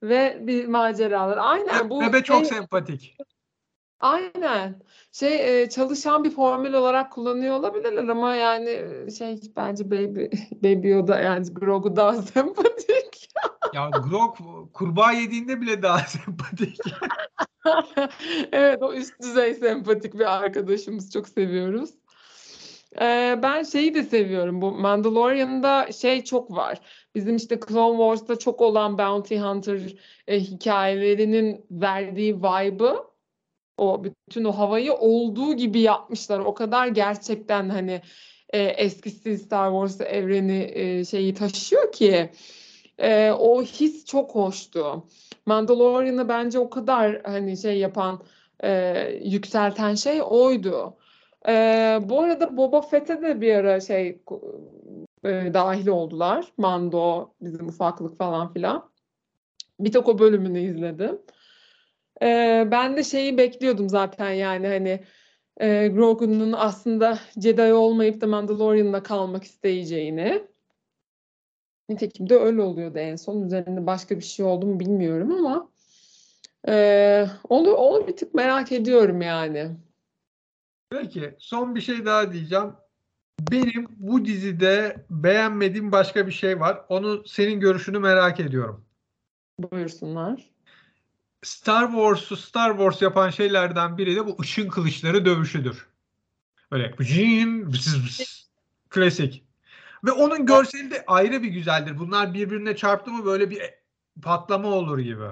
ve 0.03 0.39
bir 0.41 0.67
maceralar. 0.67 1.39
Aynen 1.41 1.91
bu 1.91 2.01
bebe 2.01 2.23
çok 2.23 2.37
şey, 2.37 2.45
sempatik. 2.45 3.17
Aynen. 4.01 4.83
Şey 5.13 5.63
e, 5.63 5.69
çalışan 5.69 6.25
bir 6.25 6.31
formül 6.31 6.73
olarak 6.73 7.13
kullanıyor 7.13 7.55
olabilirler 7.55 8.09
ama 8.09 8.35
yani 8.35 8.81
şey 9.19 9.41
bence 9.57 9.91
Baby 9.91 10.25
Baby 10.63 10.89
Yoda 10.89 11.21
yani 11.21 11.47
Grogu 11.55 11.97
daha 11.97 12.13
sempatik. 12.23 13.29
ya 13.75 13.91
Grog 13.91 14.37
kurbağa 14.73 15.13
yediğinde 15.13 15.61
bile 15.61 15.83
daha 15.83 15.99
sempatik. 16.07 16.79
evet 18.53 18.83
o 18.83 18.93
üst 18.93 19.21
düzey 19.23 19.55
sempatik 19.55 20.15
bir 20.15 20.35
arkadaşımız 20.35 21.13
çok 21.13 21.29
seviyoruz. 21.29 21.91
Ben 23.43 23.63
şeyi 23.63 23.95
de 23.95 24.03
seviyorum. 24.03 24.63
Bu 24.63 24.73
Mandalorian'da 24.73 25.93
şey 25.93 26.25
çok 26.25 26.51
var. 26.51 26.81
Bizim 27.15 27.37
işte 27.37 27.59
Clone 27.69 27.99
Wars'ta 27.99 28.39
çok 28.39 28.61
olan 28.61 28.99
Bounty 28.99 29.37
Hunter 29.37 29.81
e, 30.29 30.41
hikayelerinin 30.41 31.67
verdiği 31.71 32.37
vibe'ı 32.37 33.15
o 33.79 34.05
bütün 34.05 34.45
o 34.45 34.53
havayı 34.53 34.95
olduğu 34.95 35.55
gibi 35.55 35.81
yapmışlar. 35.81 36.39
O 36.39 36.55
kadar 36.55 36.87
gerçekten 36.87 37.69
hani 37.69 38.01
e, 38.51 38.63
eskisi 38.63 39.39
Star 39.39 39.71
Wars 39.71 40.01
evreni 40.01 40.71
e, 40.75 41.05
şeyi 41.05 41.35
taşıyor 41.35 41.93
ki 41.93 42.31
e, 42.99 43.31
o 43.31 43.63
his 43.63 44.05
çok 44.05 44.35
hoştu. 44.35 45.07
Mandalorian'ı 45.47 46.29
bence 46.29 46.59
o 46.59 46.71
kadar 46.71 47.23
hani 47.25 47.57
şey 47.57 47.79
yapan 47.79 48.23
e, 48.65 48.95
yükselten 49.25 49.95
şey 49.95 50.23
oydu. 50.23 50.97
E, 51.49 51.53
bu 52.03 52.21
arada 52.21 52.57
Boba 52.57 52.81
Fett'e 52.81 53.23
de 53.23 53.41
bir 53.41 53.55
ara 53.55 53.81
şey 53.81 54.23
e, 55.25 55.55
dahil 55.55 55.87
oldular. 55.87 56.53
Mando, 56.57 57.31
bizim 57.41 57.69
ufaklık 57.69 58.17
falan 58.17 58.53
filan. 58.53 58.91
Bir 59.81 59.93
tek 59.93 60.09
o 60.09 60.19
bölümünü 60.19 60.61
izledim. 60.61 61.19
E, 62.23 62.69
ben 62.71 62.97
de 62.97 63.05
şeyi 63.05 63.39
bekliyordum 63.39 63.89
zaten 63.89 64.31
yani 64.31 64.67
hani 64.67 65.01
e, 65.61 65.89
Grogu'nun 65.89 66.53
aslında 66.53 67.19
Jedi 67.43 67.73
olmayıp 67.73 68.21
da 68.21 68.27
Mandalorian'da 68.27 69.03
kalmak 69.03 69.45
isteyeceğini. 69.45 70.45
Nitekim 71.89 72.29
de 72.29 72.37
öyle 72.37 72.63
oluyordu 72.63 72.99
en 72.99 73.17
son. 73.17 73.43
Üzerinde 73.43 73.87
başka 73.87 74.17
bir 74.17 74.25
şey 74.25 74.47
oldu 74.47 74.67
mu 74.67 74.81
bilmiyorum 74.81 75.33
ama 75.33 75.71
e, 76.69 77.27
onu, 77.49 77.75
onu 77.75 78.07
bir 78.07 78.17
tık 78.17 78.35
merak 78.35 78.73
ediyorum 78.73 79.21
yani. 79.21 79.71
Peki 80.91 81.35
son 81.39 81.75
bir 81.75 81.81
şey 81.81 82.05
daha 82.07 82.33
diyeceğim. 82.33 82.73
Benim 83.41 83.87
bu 83.97 84.25
dizide 84.25 85.07
beğenmediğim 85.11 85.93
başka 85.93 86.27
bir 86.27 86.33
şey 86.33 86.61
var. 86.61 86.85
Onu 86.89 87.23
senin 87.27 87.61
görüşünü 87.61 87.99
merak 87.99 88.41
ediyorum. 88.41 88.85
Buyursunlar. 89.59 90.51
Star 91.43 91.87
Wars'u 91.87 92.37
Star 92.37 92.71
Wars 92.71 93.03
yapan 93.03 93.31
şeylerden 93.31 93.99
biri 93.99 94.17
de 94.17 94.27
bu 94.27 94.37
ışın 94.41 94.69
kılıçları 94.69 95.25
dövüşüdür. 95.25 95.87
Böyle 96.73 96.95
jin, 97.01 97.73
klasik. 98.91 99.45
Ve 100.05 100.13
onun 100.13 100.47
görseli 100.47 100.91
de 100.91 101.05
ayrı 101.07 101.43
bir 101.43 101.49
güzeldir. 101.49 101.99
Bunlar 101.99 102.35
birbirine 102.35 102.77
çarptı 102.77 103.11
mı 103.11 103.25
böyle 103.25 103.51
bir 103.51 103.63
patlama 104.23 104.69
olur 104.69 104.99
gibi. 104.99 105.25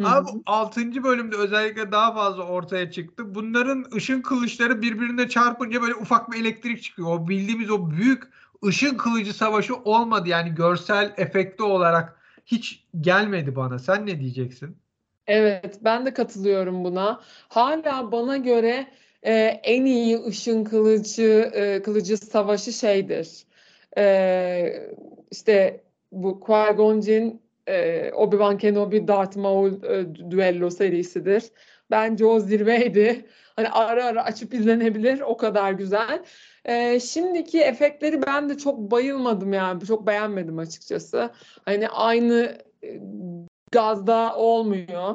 Hı 0.00 0.08
Abi 0.08 0.28
6. 0.46 1.04
bölümde 1.04 1.36
özellikle 1.36 1.92
daha 1.92 2.14
fazla 2.14 2.42
ortaya 2.42 2.90
çıktı. 2.90 3.34
Bunların 3.34 3.84
ışın 3.96 4.22
kılıçları 4.22 4.82
birbirine 4.82 5.28
çarpınca 5.28 5.82
böyle 5.82 5.94
ufak 5.94 6.32
bir 6.32 6.40
elektrik 6.40 6.82
çıkıyor. 6.82 7.08
O 7.08 7.28
bildiğimiz 7.28 7.70
o 7.70 7.90
büyük 7.90 8.22
ışın 8.64 8.96
kılıcı 8.96 9.34
savaşı 9.34 9.76
olmadı. 9.76 10.28
Yani 10.28 10.54
görsel 10.54 11.14
efekti 11.16 11.62
olarak 11.62 12.16
hiç 12.46 12.84
gelmedi 13.00 13.56
bana. 13.56 13.78
Sen 13.78 14.06
ne 14.06 14.20
diyeceksin? 14.20 14.76
Evet, 15.26 15.78
ben 15.80 16.06
de 16.06 16.14
katılıyorum 16.14 16.84
buna. 16.84 17.20
Hala 17.48 18.12
bana 18.12 18.36
göre 18.36 18.86
e, 19.22 19.32
en 19.62 19.84
iyi 19.84 20.18
ışın 20.24 20.64
kılıcı 20.64 21.50
e, 21.54 21.82
kılıcı 21.82 22.16
savaşı 22.16 22.72
şeydir. 22.72 23.44
E, 23.98 24.90
işte 25.30 25.84
bu 26.12 26.40
Qui-Gon 26.46 27.00
e, 27.66 28.10
Obi-Wan 28.14 28.58
Kenobi, 28.58 29.08
Darth 29.08 29.36
Maul 29.36 29.82
e, 29.82 30.14
düello 30.30 30.70
serisidir. 30.70 31.42
Bence 31.90 32.26
o 32.26 32.40
zirveydi. 32.40 33.26
Hani 33.56 33.68
ara 33.68 34.04
ara 34.04 34.24
açıp 34.24 34.54
izlenebilir. 34.54 35.20
O 35.20 35.36
kadar 35.36 35.72
güzel. 35.72 36.24
E, 36.64 37.00
şimdiki 37.00 37.60
efektleri 37.60 38.22
ben 38.22 38.48
de 38.48 38.58
çok 38.58 38.78
bayılmadım 38.78 39.52
yani. 39.52 39.84
Çok 39.84 40.06
beğenmedim 40.06 40.58
açıkçası. 40.58 41.30
Hani 41.64 41.88
aynı 41.88 42.58
e, 42.84 43.00
gazda 43.72 44.36
olmuyor 44.36 45.14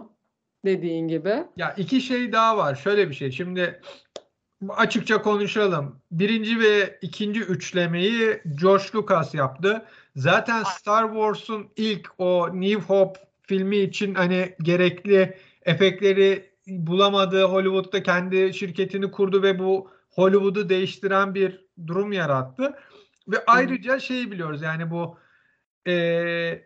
dediğin 0.66 1.08
gibi. 1.08 1.44
Ya 1.58 1.74
iki 1.78 2.02
şey 2.02 2.32
daha 2.32 2.58
var. 2.58 2.76
Şöyle 2.76 3.10
bir 3.10 3.14
şey. 3.14 3.32
Şimdi 3.32 3.82
açıkça 4.70 5.22
konuşalım. 5.22 6.02
Birinci 6.12 6.60
ve 6.60 7.00
ikinci 7.02 7.42
üçlemeyi 7.42 8.42
George 8.62 8.84
Lucas 8.96 9.34
yaptı. 9.34 9.86
Zaten 10.20 10.64
Star 10.64 11.08
Wars'un 11.08 11.70
ilk 11.76 12.10
o 12.18 12.50
New 12.54 12.82
Hope 12.82 13.20
filmi 13.42 13.78
için 13.78 14.16
hani 14.16 14.56
gerekli 14.62 15.38
efektleri 15.66 16.52
bulamadı. 16.68 17.44
Hollywood'da 17.44 18.04
kendi 18.04 18.54
şirketini 18.54 19.12
kurdu 19.12 19.44
ve 19.44 19.60
bu 19.60 19.92
Hollywood'u 20.10 20.70
değiştiren 20.70 21.36
bir 21.36 21.66
durum 21.88 22.12
yarattı. 22.12 22.76
Ve 23.28 23.38
ayrıca 23.48 24.00
şeyi 24.00 24.32
biliyoruz 24.32 24.62
yani 24.62 24.92
bu 24.92 25.18
e, 25.88 26.64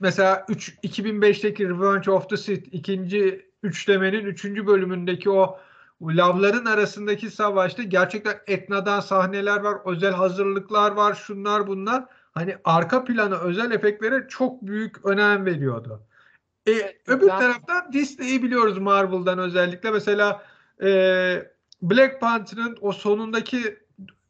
mesela 0.00 0.46
3 0.48 0.78
2005'teki 0.82 1.68
Revenge 1.68 2.10
of 2.10 2.28
the 2.28 2.36
Sith 2.36 2.68
ikinci 2.72 3.50
üçlemenin 3.62 4.26
üçüncü 4.26 4.66
bölümündeki 4.66 5.30
o 5.30 5.58
lavların 6.02 6.64
arasındaki 6.64 7.30
savaşta 7.30 7.82
gerçekten 7.82 8.38
Etna'dan 8.46 9.00
sahneler 9.00 9.60
var, 9.60 9.76
özel 9.84 10.12
hazırlıklar 10.12 10.92
var, 10.92 11.14
şunlar 11.14 11.66
bunlar. 11.66 12.04
Hani 12.36 12.56
arka 12.64 13.04
plana 13.04 13.38
özel 13.38 13.70
efektlere 13.70 14.26
çok 14.28 14.62
büyük 14.62 15.06
önem 15.06 15.46
veriyordu. 15.46 16.02
E, 16.68 16.72
öbür 17.06 17.28
taraftan 17.28 17.92
Disney'i 17.92 18.42
biliyoruz 18.42 18.78
Marvel'dan 18.78 19.38
özellikle. 19.38 19.90
Mesela 19.90 20.42
e, 20.82 20.88
Black 21.82 22.20
Panther'ın 22.20 22.78
o 22.80 22.92
sonundaki 22.92 23.78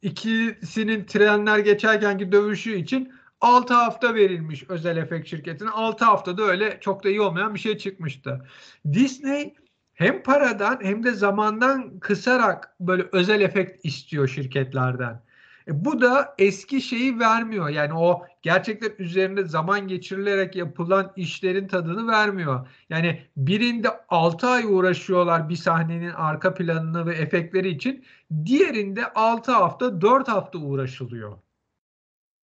ikisinin 0.01 1.05
trenler 1.05 1.59
geçerkenki 1.59 2.31
dövüşü 2.31 2.75
için 2.75 3.13
6 3.41 3.73
hafta 3.73 4.15
verilmiş 4.15 4.69
özel 4.69 4.97
efekt 4.97 5.27
şirketine. 5.27 5.69
6 5.69 6.05
haftada 6.05 6.43
öyle 6.43 6.77
çok 6.81 7.03
da 7.03 7.09
iyi 7.09 7.21
olmayan 7.21 7.53
bir 7.53 7.59
şey 7.59 7.77
çıkmıştı. 7.77 8.47
Disney 8.93 9.55
hem 9.93 10.23
paradan 10.23 10.79
hem 10.81 11.03
de 11.03 11.11
zamandan 11.11 11.99
kısarak 11.99 12.75
böyle 12.79 13.05
özel 13.11 13.41
efekt 13.41 13.85
istiyor 13.85 14.27
şirketlerden. 14.27 15.26
E, 15.67 15.85
bu 15.85 16.01
da 16.01 16.35
eski 16.37 16.81
şeyi 16.81 17.19
vermiyor. 17.19 17.69
Yani 17.69 17.93
o 17.93 18.25
gerçekten 18.41 18.91
üzerinde 18.99 19.45
zaman 19.45 19.87
geçirilerek 19.87 20.55
yapılan 20.55 21.13
işlerin 21.15 21.67
tadını 21.67 22.07
vermiyor. 22.07 22.67
Yani 22.89 23.21
birinde 23.37 23.89
6 24.09 24.47
ay 24.47 24.63
uğraşıyorlar 24.65 25.49
bir 25.49 25.55
sahnenin 25.55 26.11
arka 26.11 26.53
planını 26.53 27.05
ve 27.05 27.15
efektleri 27.15 27.69
için. 27.69 28.05
Diğerinde 28.45 29.13
6 29.13 29.51
hafta 29.51 30.01
4 30.01 30.27
hafta 30.27 30.59
uğraşılıyor. 30.59 31.37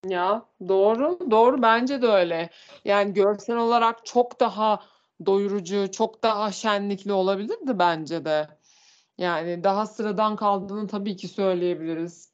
Ya 0.07 0.45
doğru, 0.67 1.19
doğru 1.31 1.61
bence 1.61 2.01
de 2.01 2.07
öyle. 2.07 2.49
Yani 2.85 3.13
görsel 3.13 3.57
olarak 3.57 4.05
çok 4.05 4.39
daha 4.39 4.79
doyurucu, 5.25 5.91
çok 5.91 6.23
daha 6.23 6.51
şenlikli 6.51 7.11
olabilirdi 7.11 7.79
bence 7.79 8.25
de. 8.25 8.47
Yani 9.17 9.63
daha 9.63 9.85
sıradan 9.85 10.35
kaldığını 10.35 10.87
tabii 10.87 11.15
ki 11.15 11.27
söyleyebiliriz. 11.27 12.32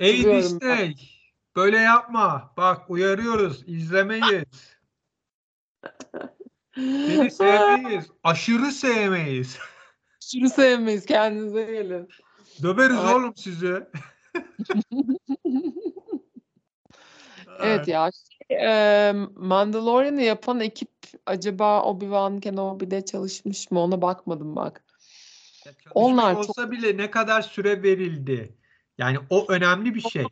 Ey 0.00 0.24
Disney, 0.24 0.94
böyle 1.56 1.78
yapma. 1.78 2.52
Bak 2.56 2.90
uyarıyoruz, 2.90 3.64
izlemeyiz. 3.66 4.78
Seni 7.06 7.30
sevmeyiz. 7.30 8.10
Aşırı 8.24 8.72
sevmeyiz. 8.72 9.58
Aşırı 10.22 10.50
sevmeyiz. 10.50 11.06
Kendinize 11.06 11.64
gelin. 11.64 12.08
Döveriz 12.62 12.98
Ay. 12.98 13.14
oğlum 13.14 13.36
sizi. 13.36 13.82
Evet 17.60 17.88
ya. 17.88 18.10
Şey, 18.50 19.12
Mandalorian'ı 19.36 20.22
yapan 20.22 20.60
ekip 20.60 20.90
acaba 21.26 21.82
Obi-Wan 21.82 22.40
Kenobi'de 22.40 23.04
çalışmış 23.04 23.70
mı? 23.70 23.80
Ona 23.80 24.02
bakmadım 24.02 24.56
bak. 24.56 24.84
Ya 25.66 25.72
Onlar 25.94 26.34
çok 26.34 26.48
olsa 26.48 26.70
bile 26.70 26.96
ne 26.96 27.10
kadar 27.10 27.42
süre 27.42 27.82
verildi? 27.82 28.58
Yani 28.98 29.18
o 29.30 29.46
önemli 29.48 29.94
bir 29.94 30.00
şey. 30.00 30.26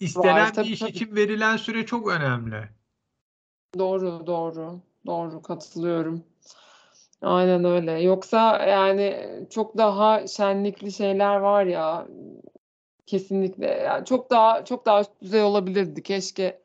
İstenen 0.00 0.56
var, 0.56 0.56
bir 0.56 0.64
iş 0.64 0.80
tabii. 0.80 0.90
için 0.90 1.16
verilen 1.16 1.56
süre 1.56 1.86
çok 1.86 2.08
önemli. 2.08 2.68
Doğru, 3.78 4.26
doğru. 4.26 4.80
Doğru 5.06 5.42
katılıyorum. 5.42 6.24
Aynen 7.22 7.64
öyle. 7.64 7.92
Yoksa 7.92 8.66
yani 8.66 9.28
çok 9.50 9.76
daha 9.76 10.26
şenlikli 10.26 10.92
şeyler 10.92 11.36
var 11.36 11.64
ya 11.64 12.06
kesinlikle. 13.06 13.66
Yani 13.66 14.04
çok 14.04 14.30
daha 14.30 14.64
çok 14.64 14.86
daha 14.86 15.02
düzey 15.22 15.42
olabilirdi. 15.42 16.02
Keşke 16.02 16.62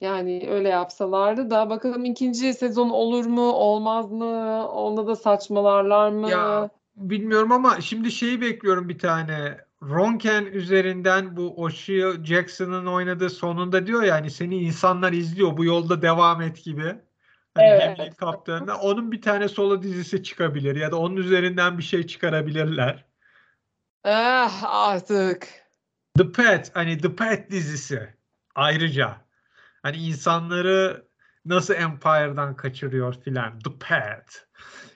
yani 0.00 0.46
öyle 0.50 0.68
yapsalardı 0.68 1.50
da 1.50 1.70
bakalım 1.70 2.04
ikinci 2.04 2.54
sezon 2.54 2.90
olur 2.90 3.26
mu 3.26 3.52
olmaz 3.52 4.12
mı? 4.12 4.68
Onda 4.68 5.06
da 5.06 5.16
saçmalarlar 5.16 6.10
mı? 6.10 6.30
Ya 6.30 6.70
bilmiyorum 6.96 7.52
ama 7.52 7.80
şimdi 7.80 8.10
şeyi 8.10 8.40
bekliyorum 8.40 8.88
bir 8.88 8.98
tane. 8.98 9.58
Ronken 9.82 10.44
üzerinden 10.44 11.36
bu 11.36 11.62
Oshio 11.62 12.24
Jackson'ın 12.24 12.86
oynadığı 12.86 13.30
sonunda 13.30 13.86
diyor 13.86 14.02
yani 14.02 14.30
seni 14.30 14.58
insanlar 14.58 15.12
izliyor 15.12 15.56
bu 15.56 15.64
yolda 15.64 16.02
devam 16.02 16.42
et 16.42 16.64
gibi. 16.64 16.96
Hani 17.54 17.66
evet. 17.66 18.16
kaptanına. 18.16 18.76
Onun 18.76 19.12
bir 19.12 19.22
tane 19.22 19.48
solo 19.48 19.82
dizisi 19.82 20.22
çıkabilir 20.22 20.76
ya 20.76 20.92
da 20.92 20.96
onun 20.96 21.16
üzerinden 21.16 21.78
bir 21.78 21.82
şey 21.82 22.06
çıkarabilirler. 22.06 23.04
Ah 24.04 24.62
artık. 24.64 25.48
The 26.18 26.32
Pet 26.32 26.70
hani 26.74 26.98
The 26.98 27.16
Pet 27.16 27.50
dizisi 27.50 28.14
ayrıca 28.54 29.16
hani 29.82 29.96
insanları 29.96 31.06
nasıl 31.44 31.74
Empire'dan 31.74 32.56
kaçırıyor 32.56 33.14
filan 33.22 33.58
The 33.58 33.70
Pet. 33.78 34.48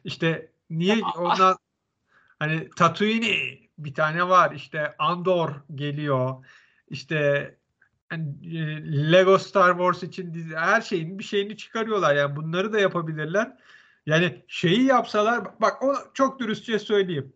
İşte 0.05 0.53
niye 0.71 0.97
ondan 1.17 1.57
hani 2.39 2.71
Tatooine 2.77 3.66
bir 3.79 3.95
tane 3.95 4.29
var 4.29 4.53
işte 4.53 4.95
Andor 4.99 5.51
geliyor 5.75 6.45
işte 6.89 7.55
hani 8.09 9.13
Lego 9.13 9.39
Star 9.39 9.71
Wars 9.71 10.03
için 10.03 10.35
dizi, 10.35 10.57
her 10.57 10.81
şeyin 10.81 11.19
bir 11.19 11.25
şeyini 11.25 11.57
çıkarıyorlar 11.57 12.15
yani 12.15 12.37
bunları 12.37 12.73
da 12.73 12.81
yapabilirler. 12.81 13.57
Yani 14.07 14.45
şeyi 14.49 14.85
yapsalar 14.85 15.61
bak 15.61 15.83
o 15.83 15.95
çok 16.15 16.41
dürüstçe 16.41 16.79
söyleyeyim. 16.79 17.33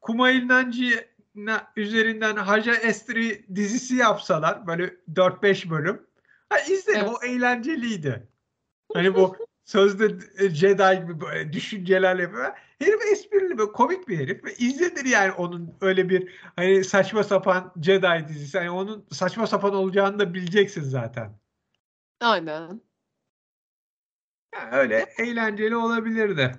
Kumail 0.00 0.48
Nanji 0.48 1.08
üzerinden 1.76 2.36
Haja 2.36 2.74
Estri 2.74 3.46
dizisi 3.54 3.96
yapsalar 3.96 4.66
böyle 4.66 4.96
4-5 5.14 5.70
bölüm. 5.70 6.06
Ha 6.48 6.58
izledim 6.60 7.00
evet. 7.00 7.10
o 7.22 7.26
eğlenceliydi. 7.26 8.28
Hani 8.94 9.14
bu 9.14 9.36
sözde 9.68 10.08
Jedi 10.48 11.00
gibi 11.02 11.20
böyle 11.20 11.52
düşüncelerle 11.52 12.22
yapıyor. 12.22 12.52
Herif 12.78 13.02
esprili 13.12 13.58
ve 13.58 13.72
komik 13.72 14.08
bir 14.08 14.18
herif 14.18 14.44
ve 14.44 14.54
izlenir 14.54 15.04
yani 15.04 15.32
onun 15.32 15.74
öyle 15.80 16.08
bir 16.08 16.34
hani 16.56 16.84
saçma 16.84 17.24
sapan 17.24 17.72
Jedi 17.82 18.28
dizisi. 18.28 18.58
Hani 18.58 18.70
onun 18.70 19.06
saçma 19.12 19.46
sapan 19.46 19.74
olacağını 19.74 20.18
da 20.18 20.34
bileceksin 20.34 20.82
zaten. 20.82 21.38
Aynen. 22.20 22.80
Yani 24.54 24.76
öyle 24.76 25.06
eğlenceli 25.18 25.76
olabilirdi. 25.76 26.52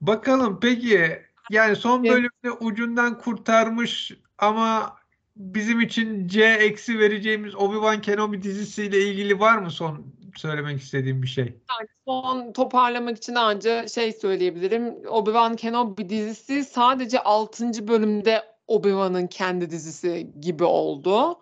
Bakalım 0.00 0.60
peki 0.60 1.22
yani 1.50 1.76
son 1.76 2.04
bölümde 2.04 2.50
ucundan 2.60 3.18
kurtarmış 3.18 4.12
ama 4.38 4.96
bizim 5.36 5.80
için 5.80 6.28
C 6.28 6.44
eksi 6.44 6.98
vereceğimiz 6.98 7.54
Obi-Wan 7.54 8.00
Kenobi 8.00 8.42
dizisiyle 8.42 9.00
ilgili 9.00 9.40
var 9.40 9.58
mı 9.58 9.70
son 9.70 10.17
söylemek 10.36 10.80
istediğim 10.80 11.22
bir 11.22 11.26
şey? 11.26 11.44
Yani 11.44 11.88
son 12.04 12.52
toparlamak 12.52 13.16
için 13.16 13.34
anca 13.34 13.88
şey 13.88 14.12
söyleyebilirim. 14.12 14.84
Obi-Wan 15.04 15.56
Kenobi 15.56 16.08
dizisi 16.08 16.64
sadece 16.64 17.20
6. 17.20 17.88
bölümde 17.88 18.42
Obi-Wan'ın 18.68 19.26
kendi 19.26 19.70
dizisi 19.70 20.30
gibi 20.40 20.64
oldu. 20.64 21.40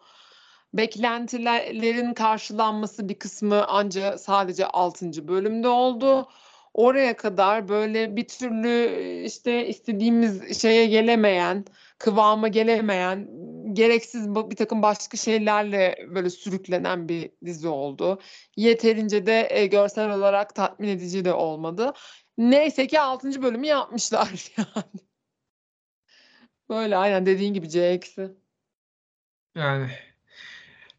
Beklentilerin 0.75 2.15
karşılanması 2.15 3.09
bir 3.09 3.19
kısmı 3.19 3.67
anca 3.67 4.19
sadece 4.19 4.67
6. 4.67 5.29
bölümde 5.29 5.69
oldu 5.69 6.29
oraya 6.77 7.17
kadar 7.17 7.69
böyle 7.69 8.17
bir 8.17 8.29
türlü 8.29 8.91
işte 9.25 9.67
istediğimiz 9.67 10.61
şeye 10.61 10.87
gelemeyen, 10.87 11.65
kıvama 11.99 12.49
gelemeyen, 12.49 13.29
gereksiz 13.77 14.35
bir 14.35 14.57
takım 14.57 14.83
başka 14.83 15.17
şeylerle 15.17 16.07
böyle 16.15 16.31
sürüklenen 16.31 17.09
bir 17.09 17.31
dizi 17.45 17.69
oldu. 17.69 18.21
Yeterince 18.57 19.27
de 19.27 19.49
e, 19.51 19.67
görsel 19.67 20.11
olarak 20.11 20.55
tatmin 20.55 20.89
edici 20.89 21.25
de 21.25 21.33
olmadı. 21.33 21.93
Neyse 22.39 22.87
ki 22.87 23.01
6. 23.01 23.43
bölümü 23.43 23.67
yapmışlar 23.67 24.53
yani. 24.57 25.07
Böyle 26.69 26.97
aynen 26.97 27.27
dediğin 27.27 27.55
gibi 27.55 27.69
C. 27.69 28.01
Yani 29.55 29.91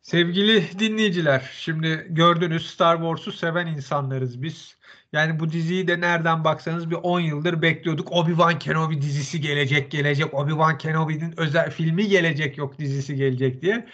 sevgili 0.08 0.80
dinleyiciler 0.80 1.52
şimdi 1.54 2.08
gördünüz 2.10 2.70
Star 2.70 2.96
Wars'u 2.98 3.32
seven 3.32 3.68
insanlarız 3.68 4.42
biz. 4.44 4.78
Yani 5.14 5.40
bu 5.40 5.52
diziyi 5.52 5.88
de 5.88 6.02
nereden 6.02 6.44
baksanız 6.44 6.90
bir 6.90 6.96
10 6.96 7.20
yıldır 7.20 7.62
bekliyorduk. 7.62 8.08
Obi-Wan 8.12 8.60
Kenobi 8.60 9.02
dizisi 9.02 9.42
gelecek 9.42 9.92
gelecek. 9.92 10.34
Obi-Wan 10.34 10.78
Kenobi'nin 10.78 11.40
özel 11.40 11.72
filmi 11.72 12.08
gelecek 12.08 12.58
yok 12.58 12.80
dizisi 12.80 13.16
gelecek 13.16 13.62
diye. 13.62 13.88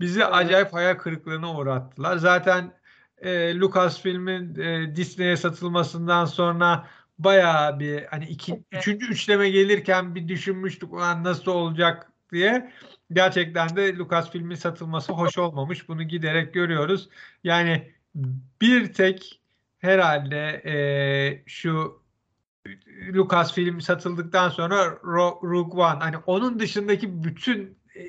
Bizi 0.00 0.24
acayip 0.24 0.72
hayal 0.72 0.94
kırıklığına 0.94 1.54
uğrattılar. 1.54 2.16
Zaten 2.16 2.72
e, 3.18 3.58
Lucasfilm'in 3.58 4.54
e, 4.60 4.96
Disney'e 4.96 5.36
satılmasından 5.36 6.24
sonra 6.24 6.86
bayağı 7.18 7.80
bir 7.80 8.04
hani 8.04 8.24
iki, 8.24 8.64
üçüncü 8.72 9.06
üçleme 9.06 9.50
gelirken 9.50 10.14
bir 10.14 10.28
düşünmüştük 10.28 10.92
ulan 10.92 11.24
nasıl 11.24 11.50
olacak 11.52 12.12
diye. 12.32 12.72
Gerçekten 13.12 13.76
de 13.76 13.96
Lucasfilm'in 13.96 14.54
satılması 14.54 15.12
hoş 15.12 15.38
olmamış. 15.38 15.88
Bunu 15.88 16.02
giderek 16.02 16.54
görüyoruz. 16.54 17.08
Yani 17.44 17.92
bir 18.60 18.92
tek 18.92 19.40
herhalde 19.78 20.62
e, 20.64 20.76
şu 21.46 22.02
Lucas 23.14 23.54
film 23.54 23.80
satıldıktan 23.80 24.48
sonra 24.48 24.98
Rogue 25.42 25.82
One 25.82 25.98
hani 25.98 26.16
onun 26.16 26.58
dışındaki 26.58 27.24
bütün 27.24 27.78
e, 27.94 28.04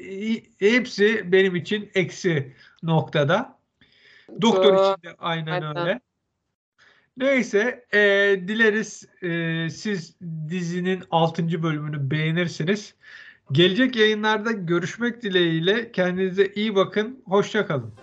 hepsi 0.59 1.31
benim 1.31 1.55
için 1.55 1.91
eksi 1.93 2.55
noktada. 2.83 3.59
Doktor 4.41 4.73
için 4.73 5.03
de 5.03 5.15
aynen 5.19 5.61
Hatta. 5.61 5.81
öyle. 5.81 6.01
Neyse 7.17 7.85
e, 7.93 7.99
dileriz 8.47 9.09
e, 9.21 9.69
siz 9.69 10.15
dizinin 10.49 11.03
6. 11.11 11.63
bölümünü 11.63 12.11
beğenirsiniz. 12.11 12.95
Gelecek 13.51 13.95
yayınlarda 13.95 14.51
görüşmek 14.51 15.23
dileğiyle 15.23 15.91
kendinize 15.91 16.51
iyi 16.55 16.75
bakın. 16.75 17.23
Hoşçakalın. 17.25 17.93